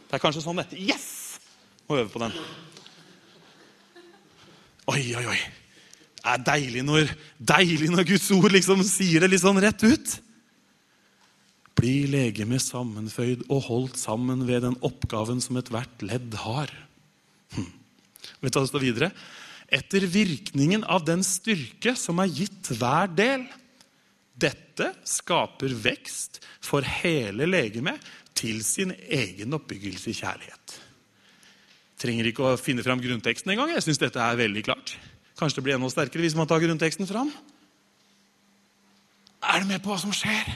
[0.06, 0.76] Det er kanskje sånn dette.
[0.76, 1.38] Yes!
[1.88, 2.32] Må øve på den.
[4.86, 5.40] Oi, oi, oi.
[6.16, 10.20] Det er deilig når, deilig når Guds ord liksom sier det litt sånn rett ut
[11.76, 16.72] blir legemet sammenføyd og holdt sammen ved den oppgaven som ethvert ledd har.
[17.54, 17.68] Hm.
[18.42, 19.10] Vet du hva det videre?
[19.66, 23.46] Etter virkningen av den styrke som er gitt hver del.
[24.36, 28.02] Dette skaper vekst for hele legemet
[28.36, 30.76] til sin egen oppbyggelse i kjærlighet.
[31.96, 33.72] Trenger ikke å finne fram grunnteksten engang.
[33.72, 34.96] Jeg synes dette er veldig klart.
[35.36, 37.32] Kanskje det blir enda sterkere hvis man tar grunnteksten fram.
[39.46, 40.52] Er du med på hva som skjer?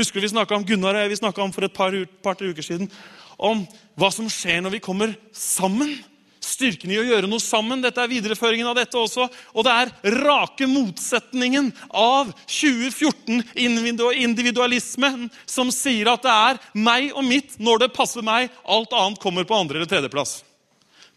[0.00, 1.92] Husker du vi snakka om Gunnar og jeg vi om for et par,
[2.24, 2.88] par uker siden
[3.36, 3.66] om
[4.00, 6.04] hva som skjer når vi kommer sammen?
[6.40, 7.82] Styrken i å gjøre noe sammen.
[7.84, 9.28] Dette er videreføringen av dette også.
[9.52, 17.60] Og det er rake motsetningen av 2014-individualismen som sier at det er meg og mitt
[17.60, 18.48] når det passer meg.
[18.64, 20.40] Alt annet kommer på andre- eller tredjeplass.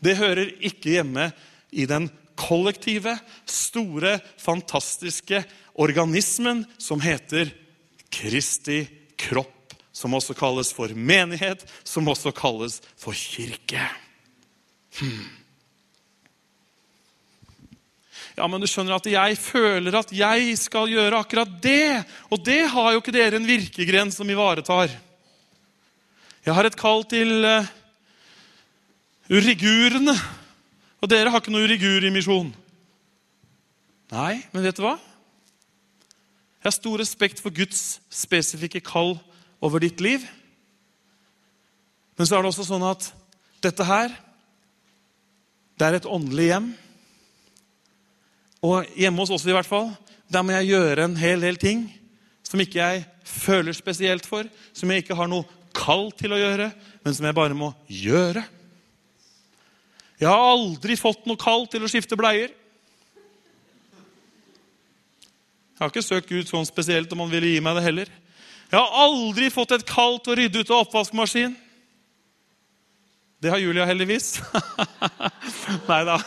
[0.03, 1.31] Det hører ikke hjemme
[1.71, 3.15] i den kollektive,
[3.47, 5.39] store, fantastiske
[5.79, 7.62] organismen som heter
[8.13, 8.83] Kristi
[9.19, 13.85] kropp som også kalles for menighet, som også kalles for kirke.
[14.97, 15.29] Hmm.
[18.33, 22.01] Ja, men du skjønner at jeg føler at jeg skal gjøre akkurat det.
[22.33, 24.89] Og det har jo ikke dere en virkegren som ivaretar.
[26.43, 27.69] Jeg har et kall til uh,
[29.29, 30.17] urigurene.
[31.03, 32.49] Og dere har ikke noe urigur i misjon.
[34.13, 34.97] Nei, men vet du hva?
[36.63, 39.17] Jeg har stor respekt for Guds spesifikke kall
[39.59, 40.23] over ditt liv.
[42.15, 43.09] Men så er det også sånn at
[43.63, 44.13] dette her,
[45.75, 46.69] det er et åndelig hjem.
[48.63, 49.91] Og hjemme hos oss i hvert fall,
[50.31, 51.83] der må jeg gjøre en hel del ting
[52.47, 55.43] som ikke jeg føler spesielt for, som jeg ikke har noe
[55.75, 56.69] kall til å gjøre,
[57.03, 58.45] men som jeg bare må gjøre.
[60.21, 62.55] Jeg har aldri fått noe kall til å skifte bleier.
[65.73, 68.09] Jeg har ikke søkt Gud sånn spesielt om han ville gi meg det heller.
[68.69, 71.55] Jeg har aldri fått et kall til å rydde ut av oppvaskmaskinen.
[73.43, 74.37] Det har Julia heldigvis.
[75.89, 76.15] Nei da.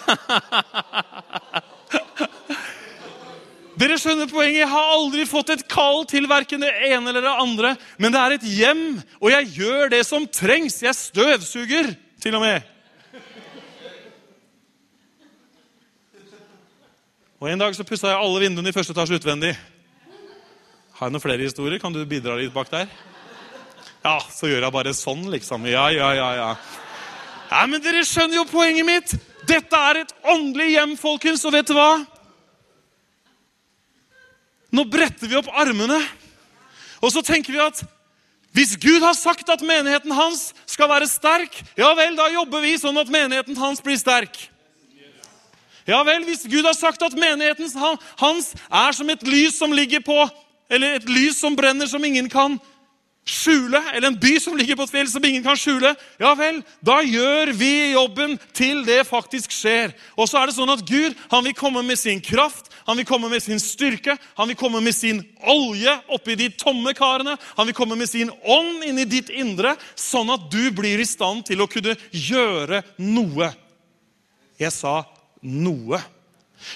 [3.80, 4.62] Dere skjønner poenget.
[4.64, 7.72] Jeg har aldri fått et kall til verken det ene eller det andre.
[8.02, 8.84] Men det er et hjem,
[9.20, 10.82] og jeg gjør det som trengs.
[10.84, 12.75] Jeg støvsuger, til og med.
[17.36, 19.50] Og En dag så pussa jeg alle vinduene i første etasje utvendig.
[20.96, 21.80] Har jeg noen flere historier?
[21.82, 22.88] Kan du bidra litt bak der?
[24.06, 25.66] Ja, så gjør jeg bare sånn, liksom.
[25.68, 26.48] Ja, ja, ja, ja.
[27.50, 29.14] Nei, Men dere skjønner jo poenget mitt!
[29.46, 31.44] Dette er et åndelig hjem, folkens.
[31.44, 32.00] Og vet du hva?
[34.72, 36.00] Nå bretter vi opp armene,
[37.04, 37.84] og så tenker vi at
[38.56, 42.78] hvis Gud har sagt at menigheten hans skal være sterk, ja vel, da jobber vi
[42.80, 44.36] sånn at menigheten hans blir sterk.
[45.86, 47.70] Ja vel, hvis Gud har sagt at menigheten
[48.18, 50.26] hans er som et lys som ligger på
[50.66, 52.56] Eller et lys som brenner, som ingen kan
[53.26, 56.60] skjule, eller en by som ligger på et fjell som ingen kan skjule, ja vel,
[56.82, 59.94] da gjør vi jobben til det faktisk skjer.
[60.14, 63.06] Og så er det sånn at Gud han vil komme med sin kraft, han vil
[63.08, 67.34] komme med sin styrke, han vil komme med sin olje oppi de tomme karene.
[67.58, 71.48] Han vil komme med sin ånd inni ditt indre, sånn at du blir i stand
[71.48, 73.50] til å kunne gjøre noe.
[74.62, 75.00] Jeg sa
[75.46, 76.00] noe.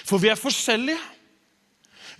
[0.07, 0.99] For vi er forskjellige.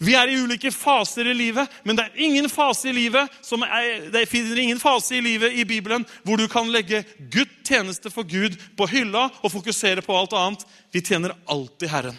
[0.01, 3.61] Vi er i ulike faser i livet, men det er ingen fase i livet som
[3.67, 8.09] er, det finner ingen fase i livet i Bibelen hvor du kan legge Gud tjeneste
[8.09, 10.65] for Gud på hylla og fokusere på alt annet.
[10.89, 12.17] Vi tjener alltid Herren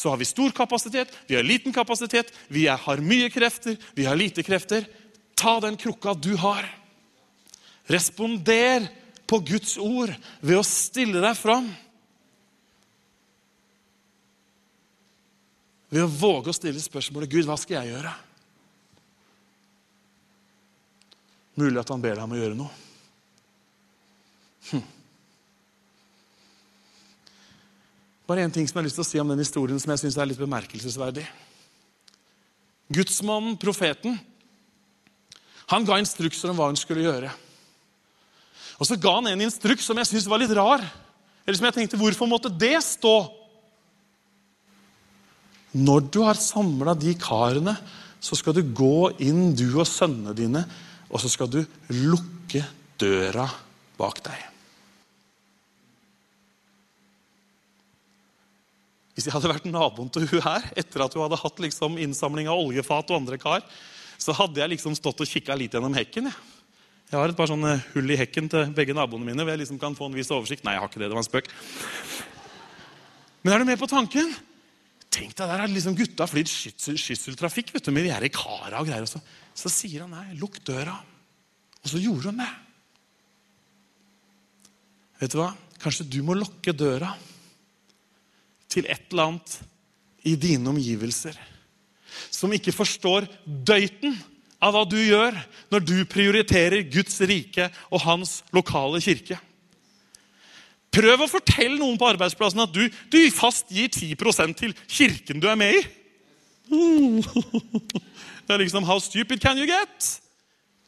[0.00, 4.16] så har vi stor kapasitet, vi har liten kapasitet, vi har mye krefter, vi har
[4.16, 4.86] lite krefter.
[5.36, 6.64] Ta den krukka du har.
[7.86, 8.86] Responder
[9.26, 11.68] på Guds ord ved å stille deg fram.
[15.90, 18.12] Ved å våge å stille spørsmålet Gud, hva skal jeg gjøre?
[21.58, 22.70] Mulig at han ber deg om å gjøre noe.
[24.70, 24.84] Hm.
[28.30, 30.04] Bare én ting som jeg har lyst til å si om den historien som jeg
[30.04, 31.26] synes er litt bemerkelsesverdig.
[32.94, 34.14] Gudsmannen, profeten,
[35.70, 37.30] han ga instrukser om hva han skulle gjøre.
[38.78, 40.82] Og så ga han en instruks som jeg syntes var litt rar.
[41.44, 43.16] Eller som jeg tenkte, Hvorfor måtte det stå?
[45.76, 47.76] Når du har samla de karene,
[48.20, 50.64] så skal du gå inn, du og sønnene dine,
[51.10, 51.60] og så skal du
[51.94, 52.64] lukke
[53.00, 53.46] døra
[53.98, 54.46] bak deg.
[59.14, 62.48] Hvis jeg hadde vært naboen til hun her, etter at hun hadde hatt liksom innsamling
[62.48, 63.64] av oljefat og andre kar,
[64.20, 66.30] så hadde jeg liksom stått og kikka litt gjennom hekken.
[66.30, 66.60] Jeg.
[67.10, 69.44] jeg har et par sånne hull i hekken til begge naboene mine.
[69.44, 70.64] hvor jeg liksom kan få en viss oversikt.
[70.64, 71.08] Nei, jeg har ikke det.
[71.08, 71.50] Det var en spøk.
[73.42, 74.32] Men er du med på tanken?
[75.10, 79.02] Tenk deg, Der har liksom gutta flydd skysseltrafikk vet du, med de kara og greier.
[79.02, 79.22] Og så,
[79.54, 80.94] så sier han nei, lukk døra.
[81.82, 82.50] Og så gjorde han det.
[85.20, 85.50] Vet du hva?
[85.80, 87.10] Kanskje du må lukke døra
[88.70, 89.56] til et eller annet
[90.28, 91.34] i dine omgivelser.
[92.30, 94.14] Som ikke forstår døyten
[94.60, 95.36] av hva du gjør
[95.72, 99.40] når du prioriterer Guds rike og hans lokale kirke.
[100.90, 102.82] Prøv å fortelle noen på arbeidsplassen at du,
[103.12, 105.84] du fast gir 10% til kirken du er med i.
[108.46, 110.08] Det er liksom How stupid can you get?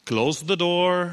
[0.06, 1.12] Close the door.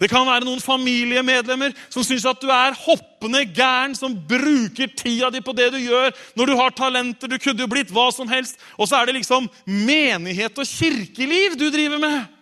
[0.00, 5.30] Det kan være noen familiemedlemmer som syns at du er hoppende gæren, som bruker tida
[5.32, 8.28] di på det du gjør, når du har talenter, du kunne jo blitt hva som
[8.30, 12.32] helst, og så er det liksom menighet og kirkeliv du driver med.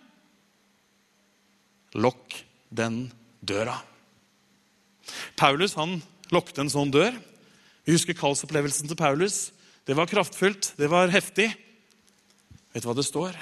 [1.95, 2.39] Lokk
[2.75, 3.05] den
[3.39, 3.79] døra.
[5.37, 5.99] Paulus han
[6.33, 7.13] lokket en sånn dør.
[7.85, 9.51] Vi husker kallsopplevelsen til Paulus.
[9.85, 11.51] Det var kraftfullt, det var heftig.
[12.73, 13.37] Vet du hva det står?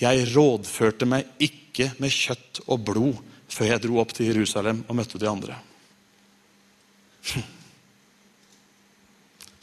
[0.00, 3.20] Jeg rådførte meg ikke med kjøtt og blod
[3.54, 5.54] før jeg dro opp til Jerusalem og møtte de andre.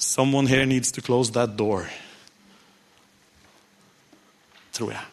[0.02, 1.90] Someone here needs to close that door.
[4.72, 5.06] Tror jeg.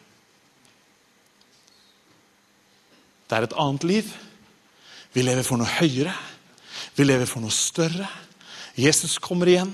[3.29, 4.09] Det er et annet liv.
[5.13, 6.13] Vi lever for noe høyere.
[6.95, 8.07] Vi lever for noe større.
[8.79, 9.73] Jesus kommer igjen.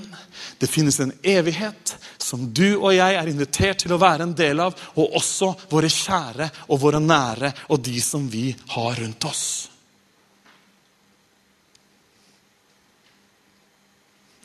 [0.57, 4.63] Det finnes en evighet som du og jeg er invitert til å være en del
[4.63, 9.45] av, og også våre kjære og våre nære og de som vi har rundt oss.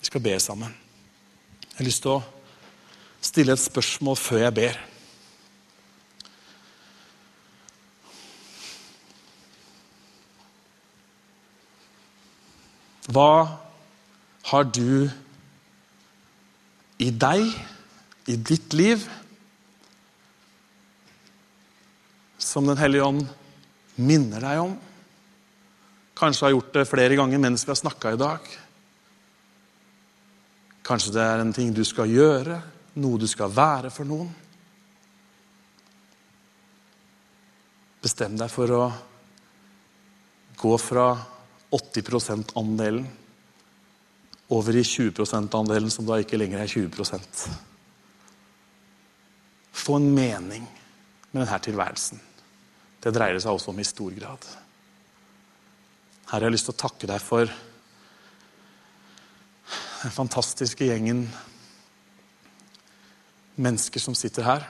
[0.00, 0.74] Vi skal be sammen.
[1.70, 2.22] Jeg har lyst til å
[3.24, 4.80] stille et spørsmål før jeg ber.
[13.10, 13.58] Hva
[14.50, 15.10] har du
[17.00, 17.46] i deg,
[18.30, 19.02] i ditt liv,
[22.40, 23.26] som Den hellige ånd
[24.00, 24.76] minner deg om?
[26.20, 28.46] Kanskje har gjort det flere ganger mens vi har snakka i dag.
[30.86, 32.60] Kanskje det er en ting du skal gjøre,
[33.00, 34.30] noe du skal være for noen.
[38.00, 38.84] Bestem deg for å
[40.60, 41.08] gå fra
[41.70, 43.06] 80 %-andelen
[44.50, 46.90] over i 20 %-andelen, som da ikke lenger er 20
[49.72, 50.66] Få en mening
[51.30, 52.20] med denne tilværelsen.
[53.00, 54.48] Det dreier det seg også om i stor grad.
[56.30, 57.46] Her har jeg lyst til å takke deg for
[60.00, 61.24] den fantastiske gjengen
[63.60, 64.66] mennesker som sitter her.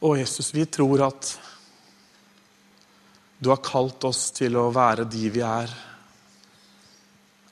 [0.00, 1.34] Og Jesus, vi tror at
[3.40, 5.70] du har kalt oss til å være de vi er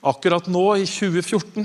[0.09, 1.64] akkurat nå, i 2014.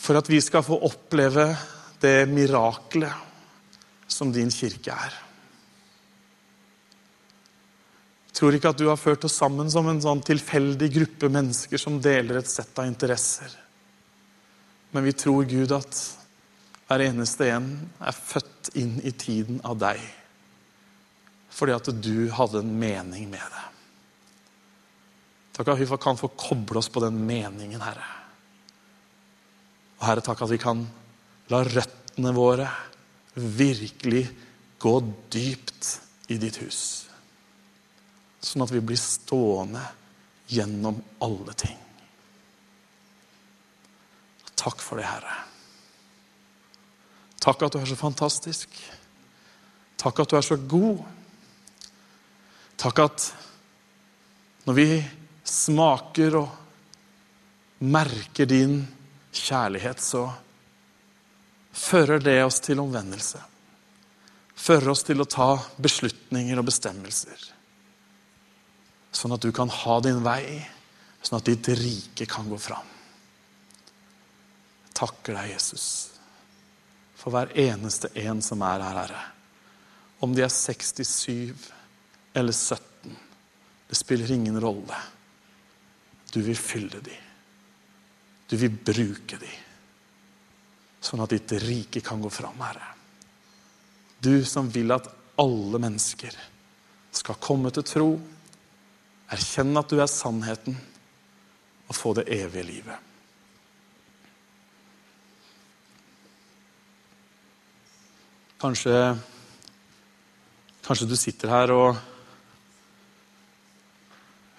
[0.00, 1.44] For at vi skal få oppleve
[2.00, 5.18] det miraklet som din kirke er.
[8.30, 11.82] Jeg tror ikke at du har ført oss sammen som en sånn tilfeldig gruppe mennesker
[11.82, 13.52] som deler et sett av interesser.
[14.96, 16.00] Men vi tror, Gud, at
[16.88, 17.68] hver eneste en
[18.00, 20.00] er født inn i tiden av deg
[21.50, 23.66] fordi at du hadde en mening med det.
[25.56, 28.06] Takk at vi kan få koble oss på den meningen, Herre.
[30.00, 30.86] Og Herre, takk at vi kan
[31.52, 32.68] la røttene våre
[33.34, 34.24] virkelig
[34.80, 34.94] gå
[35.28, 35.90] dypt
[36.32, 36.80] i ditt hus.
[38.40, 39.82] Sånn at vi blir stående
[40.48, 41.76] gjennom alle ting.
[44.60, 45.36] Takk for det, Herre.
[47.40, 48.74] Takk at du er så fantastisk.
[50.00, 51.04] Takk at du er så god.
[52.80, 53.24] Takk at
[54.64, 54.88] når vi
[55.44, 58.78] smaker og merker din
[59.36, 60.22] kjærlighet, så
[61.76, 63.40] fører det oss til omvendelse.
[64.56, 65.50] Fører oss til å ta
[65.80, 67.42] beslutninger og bestemmelser.
[69.12, 70.60] Sånn at du kan ha din vei,
[71.20, 72.86] sånn at ditt rike kan gå fram.
[74.86, 75.84] Jeg takker deg, Jesus,
[77.20, 79.26] for hver eneste en som er her, Herre.
[80.24, 81.79] Om de er 67
[82.34, 83.16] eller 17.
[83.88, 84.96] Det spiller ingen rolle.
[86.32, 87.16] Du vil fylle de.
[88.46, 89.50] Du vil bruke de.
[91.00, 92.92] Sånn at ditt rike kan gå fram, Herre.
[94.20, 95.08] Du som vil at
[95.40, 96.34] alle mennesker
[97.10, 98.10] skal komme til tro,
[99.32, 100.76] erkjenne at du er sannheten,
[101.90, 103.06] og få det evige livet.
[108.60, 108.94] Kanskje,
[110.84, 112.09] kanskje du sitter her og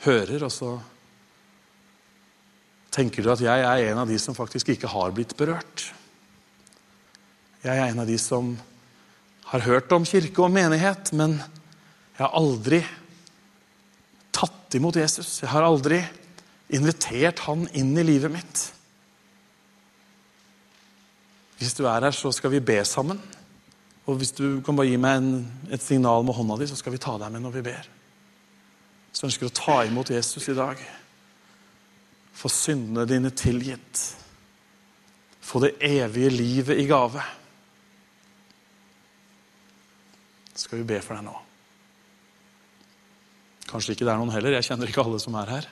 [0.05, 0.75] hører, og så
[2.91, 5.91] tenker du at jeg er en av de som faktisk ikke har blitt berørt.
[7.61, 8.55] Jeg er en av de som
[9.51, 12.81] har hørt om kirke og menighet, men jeg har aldri
[14.33, 15.41] tatt imot Jesus.
[15.43, 16.01] Jeg har aldri
[16.71, 18.65] invitert han inn i livet mitt.
[21.59, 23.19] Hvis du er her, så skal vi be sammen.
[24.09, 25.33] Og hvis du kan bare gi meg en,
[25.69, 27.89] et signal med hånda di, så skal vi ta deg med når vi ber
[29.12, 30.80] som ønsker å ta imot Jesus i dag.
[32.34, 34.01] Få syndene dine tilgitt.
[35.41, 37.24] Få det evige livet i gave.
[40.55, 41.36] Skal vi be for deg nå?
[43.72, 44.57] Kanskje ikke det er noen heller.
[44.57, 45.70] Jeg kjenner ikke alle som er her.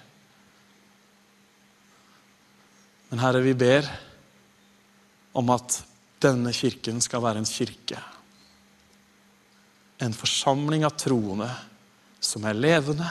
[3.10, 3.88] Men Herre, vi ber
[5.40, 5.82] om at
[6.22, 8.00] denne kirken skal være en kirke.
[10.00, 11.50] En forsamling av troende
[12.24, 13.08] som er levende,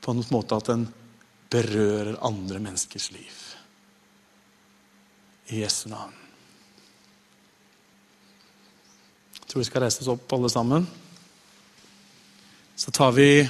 [0.00, 0.86] på en måte at den
[1.50, 3.36] berører andre menneskers liv.
[5.50, 6.14] I Jesu navn.
[9.34, 10.86] Jeg tror vi skal reise oss opp, alle sammen.
[12.78, 13.42] Så tar vi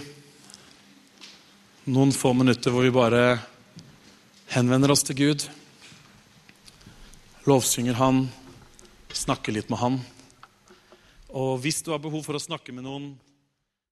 [1.91, 3.25] noen få minutter hvor vi bare
[4.51, 5.45] henvender oss til Gud.
[7.47, 8.25] Lovsynger Han,
[9.13, 10.01] snakker litt med Han.
[11.37, 13.13] Og hvis du har behov for å snakke med noen